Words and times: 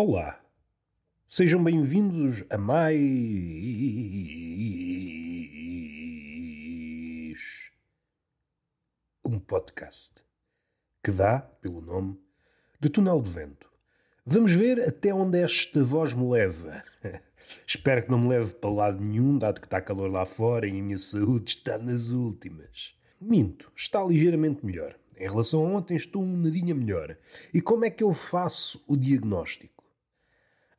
Olá, 0.00 0.40
sejam 1.26 1.64
bem-vindos 1.64 2.44
a 2.50 2.56
mais 2.56 2.94
um 9.26 9.40
podcast 9.40 10.24
que 11.02 11.10
dá 11.10 11.40
pelo 11.40 11.80
nome 11.80 12.16
de 12.78 12.88
Túnel 12.88 13.20
de 13.20 13.28
Vento. 13.28 13.68
Vamos 14.24 14.52
ver 14.52 14.80
até 14.86 15.12
onde 15.12 15.42
esta 15.42 15.82
voz 15.82 16.14
me 16.14 16.30
leva. 16.30 16.80
Espero 17.66 18.04
que 18.04 18.10
não 18.12 18.20
me 18.20 18.28
leve 18.28 18.54
para 18.54 18.70
lado 18.70 19.00
nenhum, 19.00 19.36
dado 19.36 19.60
que 19.60 19.66
está 19.66 19.80
calor 19.80 20.12
lá 20.12 20.24
fora 20.24 20.68
e 20.68 20.78
a 20.78 20.80
minha 20.80 20.96
saúde 20.96 21.56
está 21.56 21.76
nas 21.76 22.10
últimas. 22.10 22.96
Minto, 23.20 23.72
está 23.74 24.00
ligeiramente 24.04 24.64
melhor. 24.64 24.96
Em 25.16 25.28
relação 25.28 25.66
a 25.66 25.70
ontem, 25.76 25.96
estou 25.96 26.22
um 26.22 26.36
nadinha 26.36 26.72
melhor. 26.72 27.18
E 27.52 27.60
como 27.60 27.84
é 27.84 27.90
que 27.90 28.04
eu 28.04 28.14
faço 28.14 28.80
o 28.86 28.96
diagnóstico? 28.96 29.77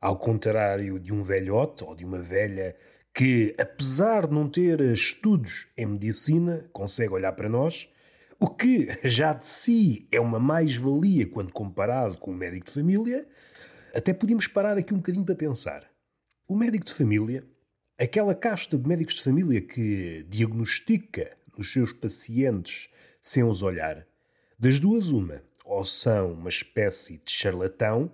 Ao 0.00 0.16
contrário 0.16 0.98
de 0.98 1.12
um 1.12 1.22
velhote 1.22 1.84
ou 1.84 1.94
de 1.94 2.06
uma 2.06 2.22
velha 2.22 2.74
que, 3.12 3.54
apesar 3.60 4.26
de 4.26 4.32
não 4.32 4.48
ter 4.48 4.80
estudos 4.80 5.68
em 5.76 5.84
medicina, 5.86 6.68
consegue 6.72 7.12
olhar 7.12 7.32
para 7.32 7.50
nós, 7.50 7.88
o 8.38 8.48
que 8.48 8.88
já 9.04 9.34
de 9.34 9.46
si 9.46 10.08
é 10.10 10.18
uma 10.18 10.40
mais-valia 10.40 11.26
quando 11.26 11.52
comparado 11.52 12.16
com 12.16 12.30
o 12.30 12.34
médico 12.34 12.66
de 12.66 12.72
família, 12.72 13.28
até 13.94 14.14
podíamos 14.14 14.46
parar 14.46 14.78
aqui 14.78 14.94
um 14.94 14.98
bocadinho 14.98 15.26
para 15.26 15.34
pensar. 15.34 15.84
O 16.48 16.56
médico 16.56 16.86
de 16.86 16.94
família, 16.94 17.44
aquela 17.98 18.34
casta 18.34 18.78
de 18.78 18.88
médicos 18.88 19.16
de 19.16 19.22
família 19.22 19.60
que 19.60 20.24
diagnostica 20.30 21.36
nos 21.58 21.70
seus 21.70 21.92
pacientes 21.92 22.88
sem 23.20 23.44
os 23.44 23.62
olhar, 23.62 24.06
das 24.58 24.80
duas, 24.80 25.12
uma, 25.12 25.42
ou 25.62 25.84
são 25.84 26.32
uma 26.32 26.48
espécie 26.48 27.20
de 27.22 27.30
charlatão, 27.30 28.10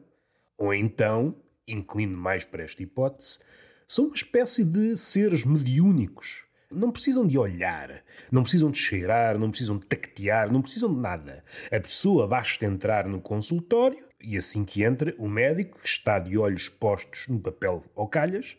ou 0.59 0.75
então 0.75 1.37
inclino 1.67 2.17
mais 2.17 2.45
para 2.45 2.63
esta 2.63 2.83
hipótese, 2.83 3.39
são 3.87 4.07
uma 4.07 4.15
espécie 4.15 4.65
de 4.65 4.97
seres 4.97 5.45
mediúnicos. 5.45 6.45
Não 6.71 6.91
precisam 6.91 7.25
de 7.25 7.39
olhar, 7.39 8.03
não 8.31 8.43
precisam 8.43 8.71
de 8.71 8.79
cheirar, 8.79 9.39
não 9.39 9.51
precisam 9.51 9.79
de 9.79 9.87
tactear, 9.87 10.53
não 10.53 10.61
precisam 10.61 10.93
de 10.93 11.01
nada. 11.01 11.45
A 11.71 11.79
pessoa 11.81 12.27
basta 12.27 12.67
entrar 12.67 13.07
no 13.07 13.21
consultório 13.21 14.05
e 14.21 14.37
assim 14.37 14.65
que 14.65 14.83
entra, 14.83 15.15
o 15.17 15.29
médico, 15.29 15.79
que 15.79 15.87
está 15.87 16.19
de 16.19 16.37
olhos 16.37 16.69
postos 16.69 17.29
no 17.29 17.39
papel 17.39 17.85
ou 17.95 18.09
calhas, 18.09 18.57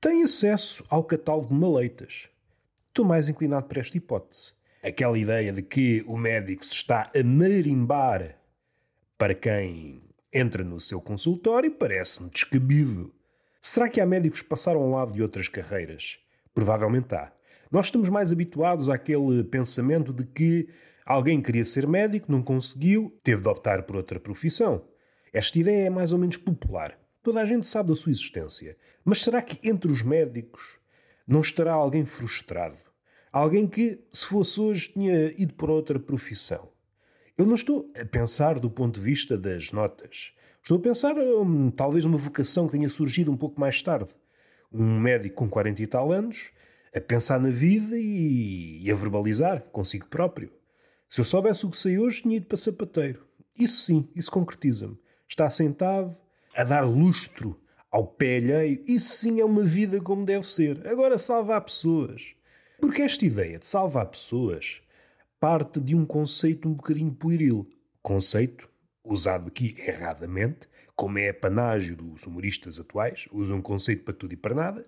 tem 0.00 0.22
acesso 0.22 0.82
ao 0.88 1.04
catálogo 1.04 1.48
de 1.48 1.54
maleitas. 1.54 2.30
Estou 2.88 3.04
mais 3.04 3.28
inclinado 3.28 3.66
para 3.66 3.80
esta 3.80 3.98
hipótese. 3.98 4.54
Aquela 4.82 5.18
ideia 5.18 5.52
de 5.52 5.60
que 5.60 6.02
o 6.06 6.16
médico 6.16 6.64
se 6.64 6.72
está 6.72 7.10
a 7.14 7.22
marimbar 7.22 8.36
para 9.18 9.34
quem 9.34 10.02
entra 10.32 10.64
no 10.64 10.80
seu 10.80 11.00
consultório 11.00 11.70
parece-me 11.70 12.30
descabido. 12.30 13.12
Será 13.60 13.88
que 13.88 14.00
há 14.00 14.06
médicos 14.06 14.42
que 14.42 14.48
passaram 14.48 14.80
ao 14.80 14.90
lado 14.90 15.12
de 15.12 15.22
outras 15.22 15.48
carreiras? 15.48 16.18
Provavelmente 16.54 17.14
há. 17.14 17.32
Nós 17.70 17.86
estamos 17.86 18.08
mais 18.08 18.32
habituados 18.32 18.88
àquele 18.88 19.44
pensamento 19.44 20.12
de 20.12 20.24
que 20.24 20.68
alguém 21.04 21.40
queria 21.40 21.64
ser 21.64 21.86
médico, 21.86 22.32
não 22.32 22.42
conseguiu, 22.42 23.16
teve 23.22 23.42
de 23.42 23.48
optar 23.48 23.82
por 23.82 23.96
outra 23.96 24.18
profissão. 24.18 24.84
Esta 25.32 25.58
ideia 25.58 25.86
é 25.86 25.90
mais 25.90 26.12
ou 26.12 26.18
menos 26.18 26.36
popular. 26.36 26.98
Toda 27.22 27.40
a 27.40 27.44
gente 27.44 27.66
sabe 27.66 27.90
da 27.90 27.96
sua 27.96 28.10
existência. 28.10 28.76
Mas 29.04 29.18
será 29.18 29.42
que 29.42 29.68
entre 29.68 29.92
os 29.92 30.02
médicos 30.02 30.78
não 31.26 31.40
estará 31.40 31.72
alguém 31.72 32.04
frustrado? 32.04 32.78
Alguém 33.30 33.66
que, 33.66 34.00
se 34.10 34.26
fosse 34.26 34.60
hoje, 34.60 34.92
tinha 34.92 35.32
ido 35.40 35.54
por 35.54 35.70
outra 35.70 36.00
profissão? 36.00 36.68
Eu 37.40 37.46
não 37.46 37.54
estou 37.54 37.90
a 37.98 38.04
pensar 38.04 38.60
do 38.60 38.68
ponto 38.68 39.00
de 39.00 39.00
vista 39.00 39.34
das 39.34 39.72
notas. 39.72 40.32
Estou 40.62 40.76
a 40.76 40.80
pensar, 40.82 41.16
hum, 41.16 41.70
talvez, 41.70 42.04
uma 42.04 42.18
vocação 42.18 42.66
que 42.66 42.72
tenha 42.72 42.86
surgido 42.86 43.32
um 43.32 43.36
pouco 43.36 43.58
mais 43.58 43.80
tarde. 43.80 44.14
Um 44.70 45.00
médico 45.00 45.36
com 45.36 45.48
40 45.48 45.80
e 45.80 45.86
tal 45.86 46.12
anos 46.12 46.50
a 46.94 47.00
pensar 47.00 47.40
na 47.40 47.48
vida 47.48 47.96
e, 47.96 48.82
e 48.82 48.90
a 48.90 48.94
verbalizar 48.94 49.62
consigo 49.72 50.06
próprio. 50.08 50.52
Se 51.08 51.18
eu 51.18 51.24
soubesse 51.24 51.64
o 51.64 51.70
que 51.70 51.78
sei 51.78 51.98
hoje, 51.98 52.20
tinha 52.20 52.36
ido 52.36 52.44
para 52.44 52.58
sapateiro. 52.58 53.24
Isso 53.58 53.86
sim, 53.86 54.06
isso 54.14 54.30
concretiza-me. 54.30 54.98
Está 55.26 55.48
sentado, 55.48 56.14
a 56.54 56.62
dar 56.62 56.82
lustro 56.82 57.58
ao 57.90 58.06
pé 58.06 58.36
alheio. 58.36 58.84
Isso 58.86 59.16
sim 59.16 59.40
é 59.40 59.44
uma 59.46 59.64
vida 59.64 59.98
como 60.02 60.26
deve 60.26 60.44
ser. 60.44 60.86
Agora, 60.86 61.16
salvar 61.16 61.62
pessoas. 61.62 62.34
Porque 62.78 63.00
esta 63.00 63.24
ideia 63.24 63.58
de 63.58 63.66
salvar 63.66 64.04
pessoas 64.08 64.82
parte 65.40 65.80
de 65.80 65.96
um 65.96 66.04
conceito 66.04 66.68
um 66.68 66.74
bocadinho 66.74 67.12
pueril. 67.12 67.66
Conceito 68.02 68.68
usado 69.02 69.48
aqui 69.48 69.74
erradamente, 69.78 70.68
como 70.94 71.18
é 71.18 71.32
panágio 71.32 71.96
dos 71.96 72.26
humoristas 72.26 72.78
atuais, 72.78 73.26
usam 73.32 73.56
um 73.56 73.62
conceito 73.62 74.04
para 74.04 74.12
tudo 74.12 74.34
e 74.34 74.36
para 74.36 74.54
nada, 74.54 74.86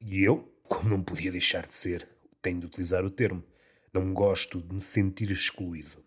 e 0.00 0.24
eu, 0.24 0.52
como 0.64 0.88
não 0.90 1.00
podia 1.00 1.30
deixar 1.30 1.64
de 1.64 1.74
ser, 1.76 2.06
tenho 2.42 2.58
de 2.58 2.66
utilizar 2.66 3.04
o 3.04 3.10
termo, 3.10 3.44
não 3.92 4.12
gosto 4.12 4.60
de 4.60 4.74
me 4.74 4.80
sentir 4.80 5.30
excluído. 5.30 6.04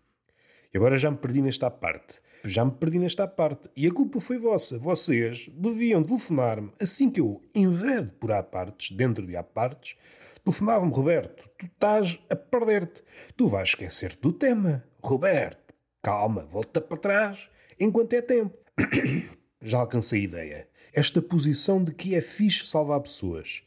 E 0.72 0.76
agora 0.76 0.98
já 0.98 1.10
me 1.10 1.16
perdi 1.16 1.40
nesta 1.40 1.70
parte. 1.70 2.20
Já 2.44 2.64
me 2.64 2.70
perdi 2.70 2.98
nesta 2.98 3.26
parte. 3.26 3.68
E 3.76 3.86
a 3.86 3.92
culpa 3.92 4.20
foi 4.20 4.38
vossa. 4.38 4.78
Vocês 4.78 5.48
deviam 5.52 6.02
telefonar-me 6.02 6.72
assim 6.80 7.10
que 7.10 7.20
eu 7.20 7.42
enveredo 7.54 8.12
por 8.18 8.32
há 8.32 8.42
partes, 8.42 8.96
dentro 8.96 9.26
de 9.26 9.36
há 9.36 9.42
partes, 9.42 9.96
Telefonava-me, 10.44 10.92
Roberto, 10.92 11.48
tu 11.58 11.66
estás 11.66 12.18
a 12.30 12.34
perder-te. 12.34 13.02
Tu 13.36 13.46
vais 13.46 13.68
esquecer-te 13.68 14.20
do 14.20 14.32
tema. 14.32 14.82
Roberto, 15.02 15.74
calma, 16.02 16.44
volta 16.44 16.80
para 16.80 16.96
trás, 16.96 17.48
enquanto 17.78 18.14
é 18.14 18.22
tempo. 18.22 18.56
Já 19.60 19.78
alcancei 19.78 20.20
a 20.20 20.24
ideia. 20.24 20.68
Esta 20.92 21.20
posição 21.20 21.84
de 21.84 21.92
que 21.92 22.14
é 22.14 22.20
fixe 22.20 22.66
salvar 22.66 23.00
pessoas. 23.00 23.62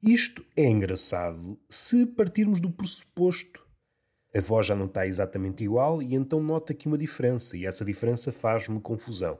Isto 0.00 0.44
é 0.56 0.64
engraçado 0.64 1.58
se 1.68 2.06
partirmos 2.06 2.60
do 2.60 2.70
pressuposto. 2.70 3.66
A 4.34 4.40
voz 4.40 4.66
já 4.66 4.76
não 4.76 4.86
está 4.86 5.06
exatamente 5.06 5.64
igual 5.64 6.02
e 6.02 6.14
então 6.14 6.42
nota 6.42 6.72
aqui 6.72 6.86
uma 6.86 6.98
diferença, 6.98 7.56
e 7.56 7.66
essa 7.66 7.84
diferença 7.84 8.32
faz-me 8.32 8.80
confusão 8.80 9.38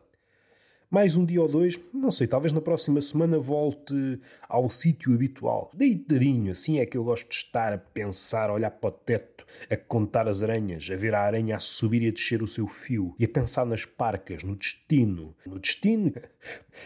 mais 0.90 1.16
um 1.18 1.24
dia 1.24 1.42
ou 1.42 1.48
dois, 1.48 1.78
não 1.92 2.10
sei, 2.10 2.26
talvez 2.26 2.52
na 2.52 2.62
próxima 2.62 3.00
semana 3.00 3.38
volte 3.38 4.18
ao 4.48 4.70
sítio 4.70 5.14
habitual. 5.14 5.70
Deitadinho, 5.74 6.50
assim 6.50 6.78
é 6.78 6.86
que 6.86 6.96
eu 6.96 7.04
gosto 7.04 7.28
de 7.28 7.34
estar 7.34 7.72
a 7.74 7.78
pensar, 7.78 8.48
a 8.48 8.54
olhar 8.54 8.70
para 8.70 8.88
o 8.88 8.92
teto, 8.92 9.44
a 9.70 9.76
contar 9.76 10.26
as 10.26 10.42
aranhas, 10.42 10.88
a 10.90 10.96
ver 10.96 11.14
a 11.14 11.20
aranha 11.20 11.56
a 11.56 11.60
subir 11.60 12.02
e 12.02 12.08
a 12.08 12.10
descer 12.10 12.42
o 12.42 12.46
seu 12.46 12.66
fio, 12.66 13.14
e 13.18 13.24
a 13.24 13.28
pensar 13.28 13.66
nas 13.66 13.84
parcas, 13.84 14.42
no 14.42 14.56
destino. 14.56 15.36
No 15.46 15.58
destino? 15.58 16.12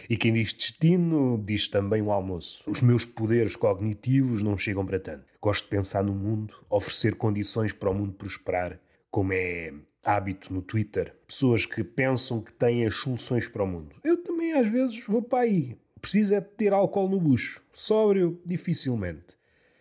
E 0.08 0.16
quem 0.16 0.32
diz 0.32 0.54
destino, 0.54 1.38
diz 1.44 1.68
também 1.68 2.00
o 2.00 2.10
almoço. 2.10 2.64
Os 2.66 2.80
meus 2.80 3.04
poderes 3.04 3.56
cognitivos 3.56 4.42
não 4.42 4.56
chegam 4.56 4.86
para 4.86 4.98
tanto. 4.98 5.31
Gosto 5.42 5.64
de 5.64 5.70
pensar 5.70 6.04
no 6.04 6.14
mundo, 6.14 6.54
oferecer 6.70 7.16
condições 7.16 7.72
para 7.72 7.90
o 7.90 7.94
mundo 7.94 8.12
prosperar, 8.12 8.78
como 9.10 9.32
é 9.32 9.74
hábito 10.04 10.54
no 10.54 10.62
Twitter, 10.62 11.12
pessoas 11.26 11.66
que 11.66 11.82
pensam 11.82 12.40
que 12.40 12.52
têm 12.52 12.86
as 12.86 12.94
soluções 12.94 13.48
para 13.48 13.64
o 13.64 13.66
mundo. 13.66 13.96
Eu 14.04 14.22
também 14.22 14.52
às 14.52 14.68
vezes 14.70 15.04
vou 15.04 15.20
para 15.20 15.40
aí. 15.40 15.76
Preciso 16.00 16.36
é 16.36 16.40
de 16.40 16.46
ter 16.46 16.72
álcool 16.72 17.08
no 17.08 17.20
bucho. 17.20 17.60
Sóbrio, 17.72 18.40
dificilmente. 18.46 19.36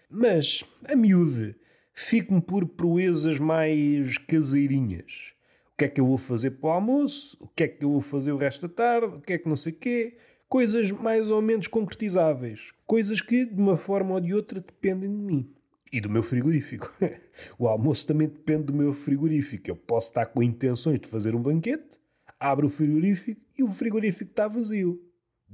Mas, 0.10 0.64
a 0.84 0.96
miúde, 0.96 1.56
fico-me 1.94 2.42
por 2.42 2.68
proezas 2.68 3.38
mais 3.38 4.18
caseirinhas. 4.18 5.34
O 5.74 5.78
que 5.78 5.86
é 5.86 5.88
que 5.88 6.02
eu 6.02 6.08
vou 6.08 6.18
fazer 6.18 6.52
para 6.52 6.70
o 6.70 6.74
almoço? 6.74 7.38
O 7.40 7.48
que 7.48 7.64
é 7.64 7.68
que 7.68 7.86
eu 7.86 7.92
vou 7.92 8.02
fazer 8.02 8.32
o 8.32 8.38
resto 8.38 8.68
da 8.68 8.74
tarde? 8.74 9.16
O 9.16 9.22
que 9.22 9.34
é 9.34 9.38
que 9.38 9.48
não 9.48 9.56
sei 9.56 9.74
quê? 9.74 10.18
Coisas 10.52 10.92
mais 10.92 11.30
ou 11.30 11.42
menos 11.42 11.66
concretizáveis. 11.66 12.74
Coisas 12.86 13.22
que, 13.22 13.46
de 13.46 13.62
uma 13.62 13.78
forma 13.78 14.16
ou 14.16 14.20
de 14.20 14.34
outra, 14.34 14.60
dependem 14.60 15.10
de 15.10 15.16
mim. 15.16 15.50
E 15.90 16.02
do 16.02 16.10
meu 16.10 16.22
frigorífico. 16.22 16.94
o 17.58 17.70
almoço 17.70 18.06
também 18.06 18.28
depende 18.28 18.64
do 18.64 18.74
meu 18.74 18.92
frigorífico. 18.94 19.70
Eu 19.70 19.78
posso 19.78 20.10
estar 20.10 20.26
com 20.26 20.44
intenções 20.44 21.00
de 21.00 21.08
fazer 21.08 21.34
um 21.36 21.42
banquete, 21.42 21.98
abro 22.38 22.68
o 22.68 22.70
frigorífico 22.70 23.40
e 23.58 23.64
o 23.64 23.70
frigorífico 23.70 24.30
está 24.30 24.50
vazio. 24.50 25.02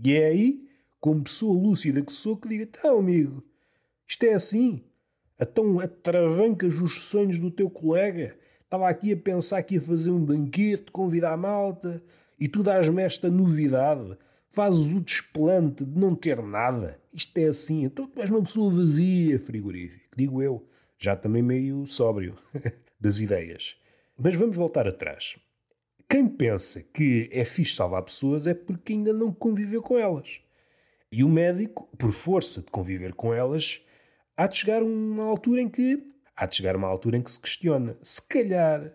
E 0.04 0.16
é 0.16 0.26
aí, 0.30 0.68
como 1.00 1.24
pessoa 1.24 1.62
lúcida 1.62 2.02
que 2.02 2.12
sou, 2.12 2.36
que 2.36 2.50
digo: 2.50 2.64
então, 2.64 2.98
amigo, 2.98 3.44
isto 4.08 4.24
é 4.24 4.34
assim. 4.34 4.84
Então 5.40 5.80
atravancas 5.80 6.82
os 6.82 7.06
sonhos 7.06 7.38
do 7.38 7.52
teu 7.52 7.70
colega. 7.70 8.36
Estava 8.64 8.90
aqui 8.90 9.14
a 9.14 9.18
pensar 9.18 9.62
que 9.62 9.76
ia 9.76 9.82
fazer 9.82 10.10
um 10.10 10.26
banquete, 10.26 10.92
convidar 10.92 11.34
a 11.34 11.38
malta, 11.38 12.02
e 12.40 12.48
tu 12.48 12.64
dás-me 12.64 13.04
esta 13.04 13.30
novidade. 13.30 14.18
Fazes 14.50 14.94
o 14.94 15.02
desplante 15.02 15.86
de 15.86 16.00
não 16.00 16.16
ter 16.16 16.42
nada. 16.42 17.00
Isto 17.14 17.38
é 17.38 17.46
assim. 17.46 17.84
Então 17.84 18.08
tu 18.08 18.20
és 18.22 18.30
uma 18.30 18.42
pessoa 18.42 18.72
vazia, 18.72 19.40
frigorífico 19.40 20.08
digo 20.18 20.42
eu, 20.42 20.68
já 20.98 21.16
também 21.16 21.44
meio 21.44 21.86
sóbrio 21.86 22.36
das 23.00 23.20
ideias. 23.20 23.78
Mas 24.18 24.34
vamos 24.34 24.58
voltar 24.58 24.88
atrás. 24.88 25.38
Quem 26.10 26.28
pensa 26.28 26.82
que 26.82 27.30
é 27.32 27.46
fixe 27.46 27.76
salvar 27.76 28.02
pessoas 28.02 28.48
é 28.48 28.54
porque 28.54 28.94
ainda 28.94 29.14
não 29.14 29.32
conviveu 29.32 29.82
com 29.82 29.98
elas. 29.98 30.42
E 31.12 31.24
o 31.24 31.30
médico, 31.30 31.88
por 31.98 32.12
força 32.12 32.62
de 32.62 32.72
conviver 32.72 33.14
com 33.14 33.34
elas, 33.34 33.82
há 34.36 34.48
de 34.48 34.58
chegar 34.58 34.82
uma 34.82 35.24
altura 35.24 35.62
em 35.62 35.70
que 35.70 36.04
há 36.36 36.46
de 36.46 36.56
chegar 36.56 36.76
uma 36.76 36.88
altura 36.88 37.18
em 37.18 37.22
que 37.22 37.32
se 37.32 37.40
questiona. 37.40 37.96
Se 38.02 38.22
calhar 38.22 38.92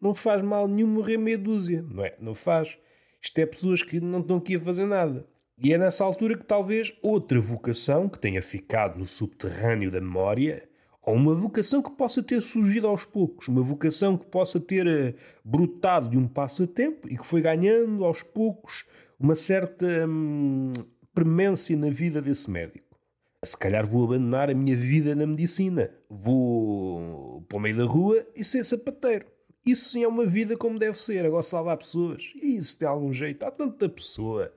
não 0.00 0.12
faz 0.12 0.42
mal 0.42 0.66
nenhum 0.66 0.88
morrer 0.88 1.18
meia 1.18 1.38
dúzia, 1.38 1.82
não 1.82 2.04
é? 2.04 2.16
Não 2.18 2.34
faz. 2.34 2.76
Isto 3.24 3.38
é 3.38 3.46
pessoas 3.46 3.82
que 3.82 4.00
não 4.00 4.20
estão 4.20 4.36
aqui 4.36 4.56
a 4.56 4.60
fazer 4.60 4.84
nada. 4.84 5.26
E 5.56 5.72
é 5.72 5.78
nessa 5.78 6.04
altura 6.04 6.36
que 6.36 6.44
talvez 6.44 6.92
outra 7.00 7.40
vocação 7.40 8.06
que 8.06 8.18
tenha 8.18 8.42
ficado 8.42 8.98
no 8.98 9.06
subterrâneo 9.06 9.90
da 9.90 9.98
memória, 9.98 10.68
ou 11.00 11.14
uma 11.14 11.34
vocação 11.34 11.80
que 11.80 11.90
possa 11.90 12.22
ter 12.22 12.42
surgido 12.42 12.86
aos 12.86 13.06
poucos, 13.06 13.48
uma 13.48 13.62
vocação 13.62 14.18
que 14.18 14.26
possa 14.26 14.60
ter 14.60 14.86
eh, 14.86 15.14
brotado 15.42 16.10
de 16.10 16.18
um 16.18 16.28
passatempo 16.28 17.08
e 17.10 17.16
que 17.16 17.24
foi 17.24 17.40
ganhando 17.40 18.04
aos 18.04 18.22
poucos 18.22 18.84
uma 19.18 19.34
certa 19.34 19.86
hum, 20.06 20.72
premência 21.14 21.74
na 21.78 21.88
vida 21.88 22.20
desse 22.20 22.50
médico. 22.50 22.98
Se 23.42 23.56
calhar 23.56 23.86
vou 23.86 24.04
abandonar 24.04 24.50
a 24.50 24.54
minha 24.54 24.76
vida 24.76 25.14
na 25.14 25.26
medicina, 25.26 25.90
vou 26.10 27.42
para 27.48 27.56
o 27.56 27.60
meio 27.60 27.76
da 27.76 27.84
rua 27.84 28.22
e 28.36 28.44
ser 28.44 28.64
sapateiro. 28.64 29.33
Isso 29.64 29.90
sim 29.90 30.02
é 30.02 30.08
uma 30.08 30.26
vida 30.26 30.56
como 30.56 30.78
deve 30.78 30.98
ser, 30.98 31.24
agora 31.24 31.42
salvar 31.42 31.76
pessoas. 31.76 32.32
E 32.34 32.56
isso 32.56 32.78
tem 32.78 32.86
algum 32.86 33.12
jeito, 33.12 33.44
há 33.44 33.50
tanta 33.50 33.88
pessoa. 33.88 34.52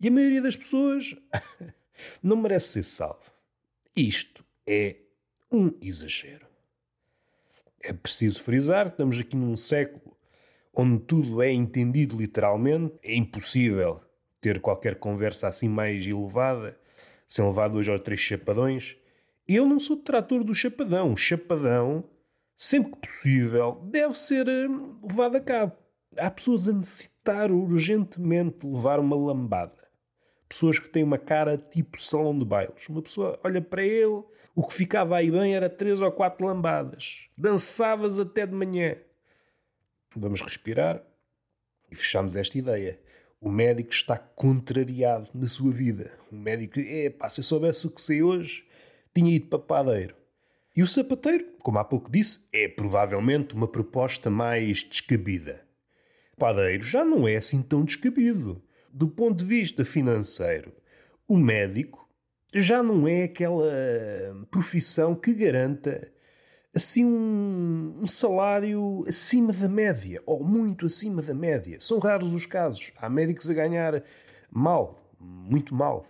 E 0.00 0.08
a 0.08 0.10
maioria 0.10 0.40
das 0.40 0.56
pessoas 0.56 1.14
não 2.22 2.36
merece 2.36 2.68
ser 2.68 2.82
salva. 2.84 3.24
Isto 3.96 4.44
é 4.66 4.96
um 5.50 5.72
exagero. 5.82 6.46
É 7.80 7.92
preciso 7.92 8.42
frisar 8.42 8.88
estamos 8.88 9.18
aqui 9.18 9.36
num 9.36 9.56
século 9.56 10.16
onde 10.74 11.00
tudo 11.04 11.42
é 11.42 11.52
entendido 11.52 12.16
literalmente. 12.16 12.94
É 13.02 13.14
impossível 13.14 14.00
ter 14.40 14.60
qualquer 14.60 14.96
conversa 14.96 15.48
assim 15.48 15.68
mais 15.68 16.06
elevada 16.06 16.78
sem 17.26 17.44
levar 17.44 17.68
dois 17.68 17.88
ou 17.88 17.98
três 17.98 18.20
chapadões. 18.20 18.96
Eu 19.46 19.66
não 19.66 19.78
sou 19.78 19.96
detrator 19.96 20.44
do 20.44 20.54
chapadão. 20.54 21.12
O 21.12 21.16
chapadão, 21.16 22.04
sempre 22.58 22.90
que 22.92 23.06
possível, 23.06 23.80
deve 23.84 24.12
ser 24.14 24.48
eh, 24.48 24.66
levado 25.08 25.36
a 25.36 25.40
cabo. 25.40 25.72
Há 26.16 26.28
pessoas 26.28 26.68
a 26.68 26.72
necessitar 26.72 27.52
urgentemente 27.52 28.66
levar 28.66 28.98
uma 28.98 29.14
lambada. 29.14 29.78
Pessoas 30.48 30.80
que 30.80 30.88
têm 30.88 31.04
uma 31.04 31.18
cara 31.18 31.56
tipo 31.56 32.00
salão 32.00 32.36
de 32.36 32.44
bailes. 32.44 32.88
Uma 32.88 33.00
pessoa 33.00 33.38
olha 33.44 33.60
para 33.62 33.84
ele, 33.84 34.24
o 34.56 34.66
que 34.66 34.74
ficava 34.74 35.16
aí 35.16 35.30
bem 35.30 35.54
era 35.54 35.70
três 35.70 36.00
ou 36.00 36.10
quatro 36.10 36.44
lambadas. 36.44 37.28
Dançavas 37.36 38.18
até 38.18 38.44
de 38.44 38.54
manhã. 38.54 38.96
Vamos 40.16 40.40
respirar 40.40 41.00
e 41.88 41.94
fechamos 41.94 42.34
esta 42.34 42.58
ideia. 42.58 42.98
O 43.40 43.50
médico 43.50 43.92
está 43.92 44.18
contrariado 44.18 45.30
na 45.32 45.46
sua 45.46 45.70
vida. 45.70 46.10
O 46.32 46.34
médico, 46.34 46.80
é 46.80 47.08
pá, 47.08 47.28
se 47.28 47.38
eu 47.38 47.44
soubesse 47.44 47.86
o 47.86 47.90
que 47.90 48.02
sei 48.02 48.20
hoje, 48.20 48.66
tinha 49.14 49.30
ido 49.36 49.46
para 49.46 49.60
padeiro. 49.60 50.17
E 50.78 50.82
o 50.84 50.86
sapateiro, 50.86 51.44
como 51.60 51.80
há 51.80 51.84
pouco 51.84 52.08
disse, 52.08 52.46
é 52.52 52.68
provavelmente 52.68 53.52
uma 53.52 53.66
proposta 53.66 54.30
mais 54.30 54.84
descabida. 54.84 55.60
Padeiro 56.38 56.84
já 56.84 57.04
não 57.04 57.26
é 57.26 57.34
assim 57.34 57.62
tão 57.62 57.84
descabido 57.84 58.62
do 58.88 59.08
ponto 59.08 59.38
de 59.38 59.44
vista 59.44 59.84
financeiro, 59.84 60.72
o 61.26 61.36
médico 61.36 62.08
já 62.54 62.80
não 62.80 63.08
é 63.08 63.24
aquela 63.24 63.66
profissão 64.52 65.16
que 65.16 65.34
garanta 65.34 66.12
assim 66.72 67.04
um, 67.04 68.06
salário 68.06 69.02
acima 69.08 69.52
da 69.52 69.68
média 69.68 70.22
ou 70.24 70.44
muito 70.44 70.86
acima 70.86 71.20
da 71.20 71.34
média. 71.34 71.80
São 71.80 71.98
raros 71.98 72.32
os 72.32 72.46
casos. 72.46 72.92
Há 72.98 73.10
médicos 73.10 73.50
a 73.50 73.54
ganhar 73.54 74.00
mal, 74.48 75.12
muito 75.18 75.74
mal. 75.74 76.06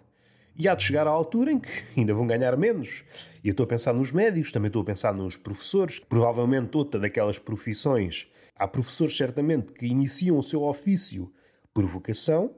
E 0.58 0.66
há 0.66 0.74
de 0.74 0.82
chegar 0.82 1.06
à 1.06 1.10
altura 1.10 1.52
em 1.52 1.58
que 1.60 1.70
ainda 1.96 2.12
vão 2.12 2.26
ganhar 2.26 2.56
menos. 2.56 3.04
E 3.44 3.48
eu 3.48 3.52
estou 3.52 3.64
a 3.64 3.68
pensar 3.68 3.92
nos 3.92 4.10
médicos, 4.10 4.50
também 4.50 4.66
estou 4.66 4.82
a 4.82 4.84
pensar 4.84 5.14
nos 5.14 5.36
professores. 5.36 6.00
Provavelmente 6.00 6.76
outra 6.76 7.00
daquelas 7.00 7.38
profissões. 7.38 8.26
Há 8.56 8.66
professores, 8.66 9.16
certamente, 9.16 9.72
que 9.72 9.86
iniciam 9.86 10.36
o 10.36 10.42
seu 10.42 10.64
ofício 10.64 11.32
por 11.72 11.86
vocação 11.86 12.56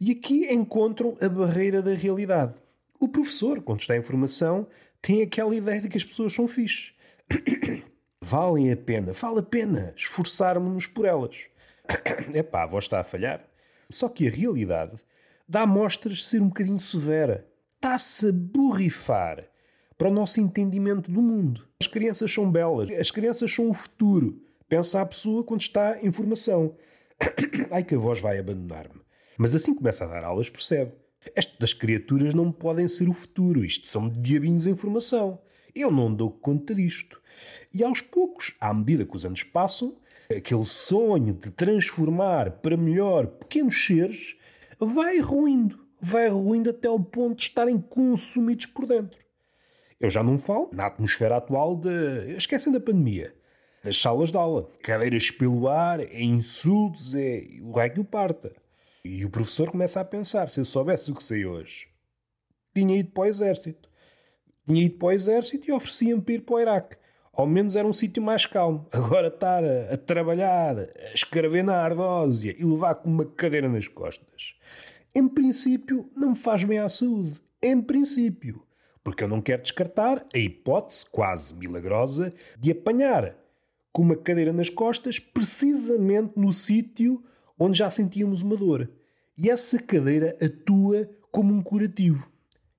e 0.00 0.10
aqui 0.10 0.52
encontram 0.52 1.16
a 1.20 1.28
barreira 1.28 1.80
da 1.80 1.94
realidade. 1.94 2.54
O 3.00 3.08
professor, 3.08 3.62
quando 3.62 3.80
está 3.80 3.96
em 3.96 4.02
formação, 4.02 4.66
tem 5.00 5.22
aquela 5.22 5.54
ideia 5.54 5.80
de 5.80 5.88
que 5.88 5.96
as 5.96 6.04
pessoas 6.04 6.32
são 6.32 6.48
fixes. 6.48 6.94
Valem 8.20 8.72
a 8.72 8.76
pena, 8.76 9.12
vale 9.12 9.40
a 9.40 9.42
pena 9.42 9.94
esforçarmos-nos 9.96 10.86
por 10.86 11.04
elas. 11.04 11.46
Epá, 12.34 12.62
a 12.62 12.66
voz 12.66 12.84
está 12.84 13.00
a 13.00 13.04
falhar. 13.04 13.46
Só 13.90 14.08
que 14.08 14.26
a 14.26 14.30
realidade 14.30 15.02
dá 15.48 15.66
mostras 15.66 16.18
de 16.18 16.24
ser 16.24 16.42
um 16.42 16.48
bocadinho 16.48 16.80
severa. 16.80 17.46
Está-se 17.74 18.28
a 18.28 18.32
borrifar 18.32 19.48
para 19.96 20.08
o 20.08 20.12
nosso 20.12 20.40
entendimento 20.40 21.10
do 21.10 21.22
mundo. 21.22 21.68
As 21.80 21.86
crianças 21.86 22.32
são 22.32 22.50
belas, 22.50 22.90
as 22.90 23.10
crianças 23.10 23.52
são 23.52 23.70
o 23.70 23.74
futuro. 23.74 24.42
Pensa 24.68 25.00
a 25.00 25.06
pessoa 25.06 25.44
quando 25.44 25.60
está 25.60 25.98
em 26.02 26.10
formação. 26.10 26.76
Ai 27.70 27.84
que 27.84 27.94
a 27.94 27.98
voz 27.98 28.18
vai 28.18 28.38
abandonar-me. 28.38 29.00
Mas 29.38 29.54
assim 29.54 29.74
começa 29.74 30.04
a 30.04 30.08
dar 30.08 30.24
aulas, 30.24 30.50
percebe. 30.50 30.92
Estas 31.34 31.72
criaturas 31.72 32.34
não 32.34 32.50
podem 32.50 32.88
ser 32.88 33.08
o 33.08 33.12
futuro. 33.12 33.64
Isto 33.64 33.86
são 33.86 34.08
diabinhos 34.08 34.66
em 34.66 34.74
formação. 34.74 35.40
Eu 35.74 35.90
não 35.90 36.12
dou 36.14 36.30
conta 36.30 36.74
disto. 36.74 37.20
E 37.72 37.82
aos 37.82 38.00
poucos, 38.00 38.54
à 38.60 38.72
medida 38.72 39.04
que 39.04 39.16
os 39.16 39.24
anos 39.24 39.42
passam, 39.42 39.96
aquele 40.30 40.64
sonho 40.64 41.34
de 41.34 41.50
transformar 41.50 42.50
para 42.58 42.76
melhor 42.76 43.26
pequenos 43.26 43.84
seres 43.84 44.36
vai 44.78 45.18
ruindo. 45.18 45.84
Vai 46.00 46.28
ruindo 46.28 46.70
até 46.70 46.88
ao 46.88 47.00
ponto 47.00 47.36
de 47.36 47.44
estarem 47.44 47.78
consumidos 47.78 48.66
por 48.66 48.86
dentro. 48.86 49.18
Eu 49.98 50.10
já 50.10 50.22
não 50.22 50.36
falo 50.36 50.68
na 50.72 50.86
atmosfera 50.86 51.36
atual 51.36 51.76
de. 51.76 52.34
Esquecem 52.36 52.72
da 52.72 52.80
pandemia. 52.80 53.34
Das 53.82 53.96
salas 53.96 54.30
de 54.30 54.36
aula. 54.36 54.68
Cadeiras 54.82 55.30
pelo 55.30 55.68
ar, 55.68 56.00
é 56.00 56.22
insultos, 56.22 57.14
é 57.14 57.44
o 57.62 57.72
raio 57.72 57.94
que 57.94 58.00
o 58.00 58.04
parta. 58.04 58.54
E 59.04 59.24
o 59.24 59.30
professor 59.30 59.70
começa 59.70 60.00
a 60.00 60.04
pensar: 60.04 60.48
se 60.48 60.60
eu 60.60 60.64
soubesse 60.64 61.10
o 61.10 61.14
que 61.14 61.22
sei 61.22 61.46
hoje, 61.46 61.86
tinha 62.74 62.96
ido 62.96 63.10
para 63.12 63.22
o 63.22 63.26
exército. 63.26 63.88
Tinha 64.66 64.84
ido 64.84 64.98
para 64.98 65.06
o 65.08 65.12
exército 65.12 65.68
e 65.68 65.72
oferecia-me 65.72 66.22
para 66.22 66.34
ir 66.34 66.40
para 66.40 66.54
o 66.54 66.60
Iraque. 66.60 66.96
Ao 67.36 67.46
menos 67.46 67.74
era 67.74 67.86
um 67.86 67.92
sítio 67.92 68.22
mais 68.22 68.46
calmo. 68.46 68.86
Agora 68.92 69.28
estar 69.28 69.64
a, 69.64 69.94
a, 69.94 69.96
trabalhar, 69.96 70.78
a 70.78 71.12
escrever 71.12 71.64
na 71.64 71.76
ardósia 71.76 72.54
e 72.58 72.64
levar 72.64 72.94
com 72.96 73.10
uma 73.10 73.24
cadeira 73.24 73.68
nas 73.68 73.88
costas. 73.88 74.54
Em 75.14 75.28
princípio, 75.28 76.10
não 76.16 76.30
me 76.30 76.36
faz 76.36 76.64
bem 76.64 76.78
à 76.78 76.88
saúde. 76.88 77.34
Em 77.62 77.80
princípio. 77.80 78.62
Porque 79.02 79.24
eu 79.24 79.28
não 79.28 79.42
quero 79.42 79.62
descartar 79.62 80.24
a 80.34 80.38
hipótese 80.38 81.06
quase 81.10 81.54
milagrosa 81.54 82.32
de 82.58 82.70
apanhar 82.70 83.36
com 83.92 84.02
uma 84.02 84.16
cadeira 84.16 84.52
nas 84.52 84.68
costas 84.68 85.18
precisamente 85.18 86.32
no 86.36 86.52
sítio 86.52 87.22
onde 87.58 87.78
já 87.78 87.90
sentíamos 87.90 88.42
uma 88.42 88.56
dor. 88.56 88.90
E 89.36 89.50
essa 89.50 89.78
cadeira 89.78 90.36
atua 90.42 91.08
como 91.30 91.52
um 91.52 91.62
curativo. 91.62 92.33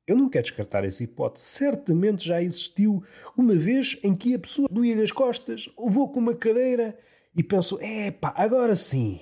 Eu 0.08 0.16
não 0.16 0.30
quero 0.30 0.44
descartar 0.44 0.84
essa 0.86 1.04
hipótese. 1.04 1.46
Certamente 1.46 2.28
já 2.28 2.42
existiu 2.42 3.04
uma 3.36 3.56
vez 3.56 4.00
em 4.04 4.16
que 4.16 4.36
a 4.36 4.40
pessoa 4.40 4.68
doía-lhe 4.70 5.02
as 5.02 5.12
costas, 5.12 5.70
levou 5.80 6.12
com 6.12 6.20
uma 6.20 6.36
cadeira 6.36 6.98
e 7.36 7.42
pensou: 7.42 7.82
epá, 7.82 8.34
agora 8.38 8.76
sim, 8.76 9.20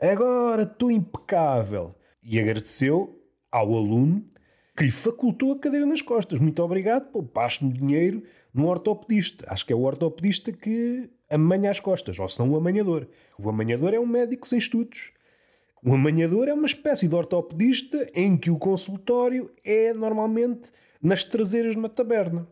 agora 0.00 0.62
estou 0.62 0.90
impecável. 0.90 1.94
E 2.22 2.40
agradeceu 2.40 3.22
ao 3.52 3.74
aluno 3.74 4.24
que 4.76 4.84
lhe 4.84 4.90
facultou 4.90 5.52
a 5.52 5.58
cadeira 5.58 5.86
nas 5.86 6.02
costas. 6.02 6.38
Muito 6.38 6.62
obrigado, 6.62 7.10
poupaste-me 7.10 7.72
dinheiro 7.72 8.22
num 8.52 8.66
ortopedista. 8.66 9.46
Acho 9.48 9.64
que 9.64 9.72
é 9.72 9.76
o 9.76 9.82
ortopedista 9.82 10.52
que 10.52 11.08
amanha 11.30 11.70
as 11.70 11.80
costas, 11.80 12.18
ou 12.18 12.28
se 12.28 12.38
não 12.38 12.50
o 12.50 12.56
amanhador. 12.56 13.06
O 13.38 13.48
amanhador 13.48 13.94
é 13.94 14.00
um 14.00 14.06
médico 14.06 14.46
sem 14.46 14.58
estudos. 14.58 15.12
O 15.84 15.94
amanhador 15.94 16.48
é 16.48 16.54
uma 16.54 16.66
espécie 16.66 17.06
de 17.06 17.14
ortopedista 17.14 18.10
em 18.14 18.36
que 18.36 18.50
o 18.50 18.58
consultório 18.58 19.50
é 19.62 19.92
normalmente 19.92 20.72
nas 21.02 21.22
traseiras 21.22 21.72
de 21.72 21.78
uma 21.78 21.88
taberna. 21.88 22.48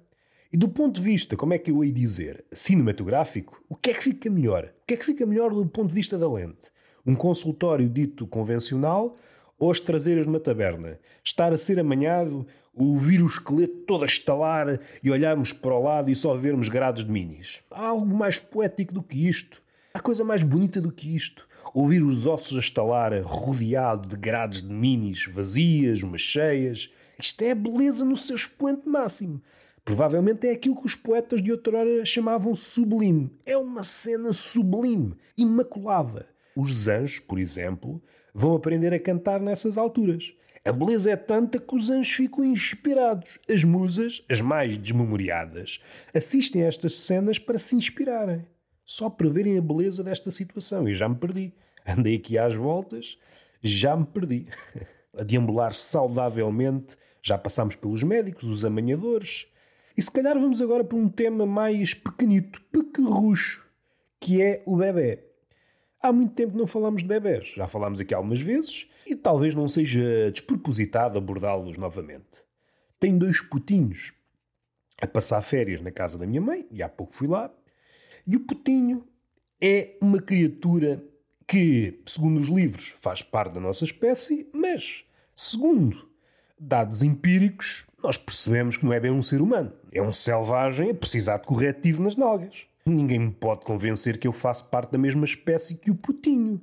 E 0.53 0.57
do 0.57 0.69
ponto 0.69 0.97
de 0.97 1.03
vista, 1.03 1.37
como 1.37 1.55
é 1.55 1.59
que 1.59 1.71
eu 1.71 1.83
hei 1.83 1.91
dizer, 1.91 2.45
cinematográfico, 2.53 3.61
o 3.69 3.75
que 3.75 3.91
é 3.91 3.95
que 3.95 4.05
fica 4.05 4.31
melhor? 4.31 4.73
O 4.83 4.87
que 4.87 4.95
é 4.95 4.97
que 4.97 5.07
fica 5.07 5.27
melhor 5.27 5.53
do 5.53 5.67
ponto 5.67 5.89
de 5.89 5.95
vista 5.95 6.19
da 6.19 6.31
lente? 6.31 6.71
Um 7.05 7.15
consultório 7.15 7.89
dito 7.89 8.27
convencional 8.27 9.17
ou 9.59 9.71
as 9.71 9.81
traseiras 9.81 10.25
de 10.25 10.29
uma 10.29 10.39
taberna? 10.39 11.01
Estar 11.25 11.53
a 11.53 11.57
ser 11.57 11.81
amanhado, 11.81 12.47
ouvir 12.75 13.23
o 13.23 13.27
esqueleto 13.27 13.79
todo 13.87 14.05
a 14.05 14.07
estalar 14.07 14.79
e 15.03 15.11
olharmos 15.11 15.53
para 15.53 15.75
o 15.75 15.83
lado 15.83 16.11
e 16.11 16.15
só 16.15 16.37
vermos 16.37 16.69
grados 16.69 17.05
de 17.05 17.11
minis. 17.11 17.65
Há 17.71 17.87
algo 17.87 18.15
mais 18.15 18.39
poético 18.39 18.93
do 18.93 19.03
que 19.03 19.27
isto. 19.27 19.63
Há 19.93 19.99
coisa 19.99 20.23
mais 20.23 20.43
bonita 20.43 20.81
do 20.81 20.93
que 20.93 21.17
isto 21.17 21.49
ouvir 21.73 22.03
os 22.03 22.27
ossos 22.27 22.57
a 22.57 22.61
estalar 22.61 23.13
rodeado 23.23 24.09
de 24.09 24.17
grades 24.17 24.63
de 24.63 24.73
minis 24.73 25.27
vazias, 25.27 26.03
umas 26.03 26.21
cheias. 26.21 26.91
Isto 27.19 27.43
é 27.43 27.53
a 27.53 27.55
beleza 27.55 28.05
no 28.05 28.17
seu 28.17 28.37
expoente 28.37 28.89
máximo. 28.89 29.41
Provavelmente 29.85 30.47
é 30.47 30.53
aquilo 30.53 30.77
que 30.77 30.87
os 30.87 30.95
poetas 30.95 31.43
de 31.43 31.53
outrora 31.53 32.05
chamavam 32.05 32.55
sublime. 32.55 33.31
É 33.45 33.57
uma 33.57 33.85
cena 33.85 34.33
sublime, 34.33 35.15
imaculada. 35.37 36.27
Os 36.57 36.89
anjos, 36.89 37.19
por 37.19 37.39
exemplo, 37.39 38.03
vão 38.33 38.55
aprender 38.55 38.95
a 38.95 38.99
cantar 38.99 39.41
nessas 39.41 39.77
alturas. 39.77 40.33
A 40.65 40.73
beleza 40.73 41.11
é 41.11 41.17
tanta 41.17 41.59
que 41.59 41.75
os 41.77 41.91
anjos 41.91 42.15
ficam 42.15 42.43
inspirados. 42.43 43.39
As 43.47 43.63
musas, 43.63 44.25
as 44.31 44.41
mais 44.41 44.79
desmemoriadas, 44.79 45.83
assistem 46.15 46.63
a 46.63 46.67
estas 46.67 46.95
cenas 47.01 47.39
para 47.39 47.59
se 47.59 47.77
inspirarem. 47.77 48.47
Só 48.85 49.09
para 49.09 49.29
verem 49.29 49.59
a 49.59 49.63
beleza 49.63 50.03
desta 50.05 50.31
situação. 50.31 50.89
E 50.89 50.95
já 50.95 51.09
me 51.09 51.17
perdi. 51.17 51.53
andei 51.87 52.17
aqui 52.17 52.39
às 52.39 52.55
voltas, 52.55 53.19
já 53.63 53.97
me 53.97 54.07
perdi. 54.07 54.47
A 55.17 55.23
deambular 55.23 55.73
saudavelmente, 55.75 56.97
já 57.23 57.39
passámos 57.39 57.77
pelos 57.77 58.03
médicos, 58.03 58.51
os 58.51 58.65
amanhadores, 58.65 59.47
e 59.97 60.03
se 60.03 60.11
calhar 60.11 60.37
vamos 60.37 60.61
agora 60.61 60.83
para 60.83 60.99
um 60.99 61.09
tema 61.09 61.47
mais 61.47 61.95
pequenito, 61.95 62.61
pequerrucho, 62.73 63.65
que 64.19 64.43
é 64.43 64.61
o 64.67 64.77
bebê. 64.77 65.25
Há 66.03 66.13
muito 66.13 66.35
tempo 66.35 66.59
não 66.59 66.67
falamos 66.67 67.03
de 67.03 67.09
bebés, 67.09 67.53
já 67.57 67.69
falámos 67.69 68.01
aqui 68.01 68.13
algumas 68.13 68.41
vezes, 68.41 68.89
e 69.07 69.15
talvez 69.15 69.55
não 69.55 69.69
seja 69.69 70.33
despropositado 70.33 71.17
abordá-los 71.17 71.79
novamente. 71.79 72.43
Tenho 72.99 73.21
dois 73.21 73.41
putinhos 73.41 74.13
a 75.01 75.07
passar 75.07 75.41
férias 75.41 75.81
na 75.81 75.93
casa 75.93 76.19
da 76.19 76.27
minha 76.27 76.41
mãe, 76.41 76.67
e 76.73 76.83
há 76.83 76.89
pouco 76.89 77.13
fui 77.13 77.29
lá, 77.29 77.55
e 78.27 78.37
o 78.37 78.41
putinho 78.41 79.05
é 79.61 79.97
uma 80.01 80.21
criatura 80.21 81.03
que, 81.47 82.01
segundo 82.07 82.41
os 82.41 82.49
livros, 82.49 82.95
faz 83.01 83.23
parte 83.23 83.55
da 83.55 83.61
nossa 83.61 83.85
espécie, 83.85 84.49
mas, 84.53 85.05
segundo 85.35 86.09
dados 86.59 87.03
empíricos, 87.03 87.87
nós 88.03 88.17
percebemos 88.17 88.77
que 88.77 88.85
não 88.85 88.93
é 88.93 89.01
bem 89.01 89.11
um 89.11 89.23
ser 89.23 89.41
humano. 89.41 89.73
É 89.93 90.03
um 90.03 90.13
selvagem 90.13 90.91
a 90.91 90.95
precisar 90.95 91.39
de 91.39 91.47
corretivo 91.47 92.03
nas 92.03 92.17
nalgas. 92.17 92.67
Ninguém 92.87 93.19
me 93.19 93.31
pode 93.31 93.65
convencer 93.65 94.19
que 94.19 94.27
eu 94.27 94.33
faço 94.33 94.69
parte 94.69 94.93
da 94.93 94.99
mesma 94.99 95.25
espécie 95.25 95.77
que 95.77 95.91
o 95.91 95.95
putinho. 95.95 96.61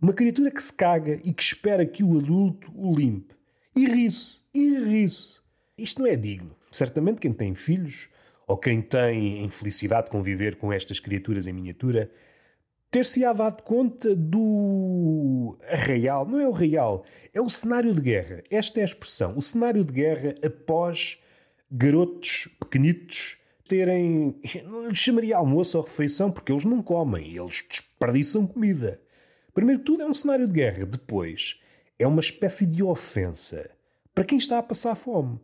Uma 0.00 0.12
criatura 0.12 0.50
que 0.50 0.62
se 0.62 0.72
caga 0.72 1.20
e 1.24 1.32
que 1.32 1.42
espera 1.42 1.86
que 1.86 2.04
o 2.04 2.18
adulto 2.18 2.70
o 2.74 2.94
limpe. 2.94 3.34
E 3.74 3.86
ri-se, 3.86 4.42
e 4.52 4.78
ri-se. 4.78 5.40
Isto 5.76 6.02
não 6.02 6.08
é 6.08 6.14
digno. 6.14 6.54
Certamente 6.70 7.20
quem 7.20 7.32
tem 7.32 7.54
filhos, 7.54 8.08
ou 8.46 8.56
quem 8.56 8.80
tem 8.82 9.40
a 9.40 9.42
infelicidade 9.42 10.06
de 10.06 10.10
conviver 10.10 10.56
com 10.56 10.72
estas 10.72 11.00
criaturas 11.00 11.46
em 11.46 11.52
miniatura, 11.52 12.10
ter-se-á 12.90 13.32
dado 13.32 13.62
conta 13.62 14.14
do 14.14 15.56
real, 15.60 16.26
não 16.26 16.38
é 16.38 16.46
o 16.46 16.52
real, 16.52 17.04
é 17.32 17.40
o 17.40 17.48
cenário 17.48 17.92
de 17.92 18.00
guerra. 18.00 18.42
Esta 18.50 18.80
é 18.80 18.82
a 18.82 18.86
expressão. 18.86 19.36
O 19.36 19.42
cenário 19.42 19.84
de 19.84 19.92
guerra 19.92 20.34
após 20.44 21.20
garotos 21.70 22.48
pequenitos 22.60 23.36
terem. 23.68 24.36
Não 24.64 24.86
lhes 24.86 24.98
chamaria 24.98 25.36
almoço 25.36 25.78
ou 25.78 25.84
refeição, 25.84 26.30
porque 26.30 26.52
eles 26.52 26.64
não 26.64 26.82
comem, 26.82 27.36
eles 27.36 27.64
desperdiçam 27.68 28.46
comida. 28.46 29.00
Primeiro 29.52 29.82
tudo, 29.82 30.02
é 30.02 30.06
um 30.06 30.14
cenário 30.14 30.46
de 30.46 30.52
guerra. 30.52 30.84
Depois, 30.84 31.60
é 31.98 32.06
uma 32.06 32.20
espécie 32.20 32.66
de 32.66 32.82
ofensa 32.82 33.70
para 34.14 34.24
quem 34.24 34.38
está 34.38 34.58
a 34.58 34.62
passar 34.62 34.94
fome. 34.94 35.40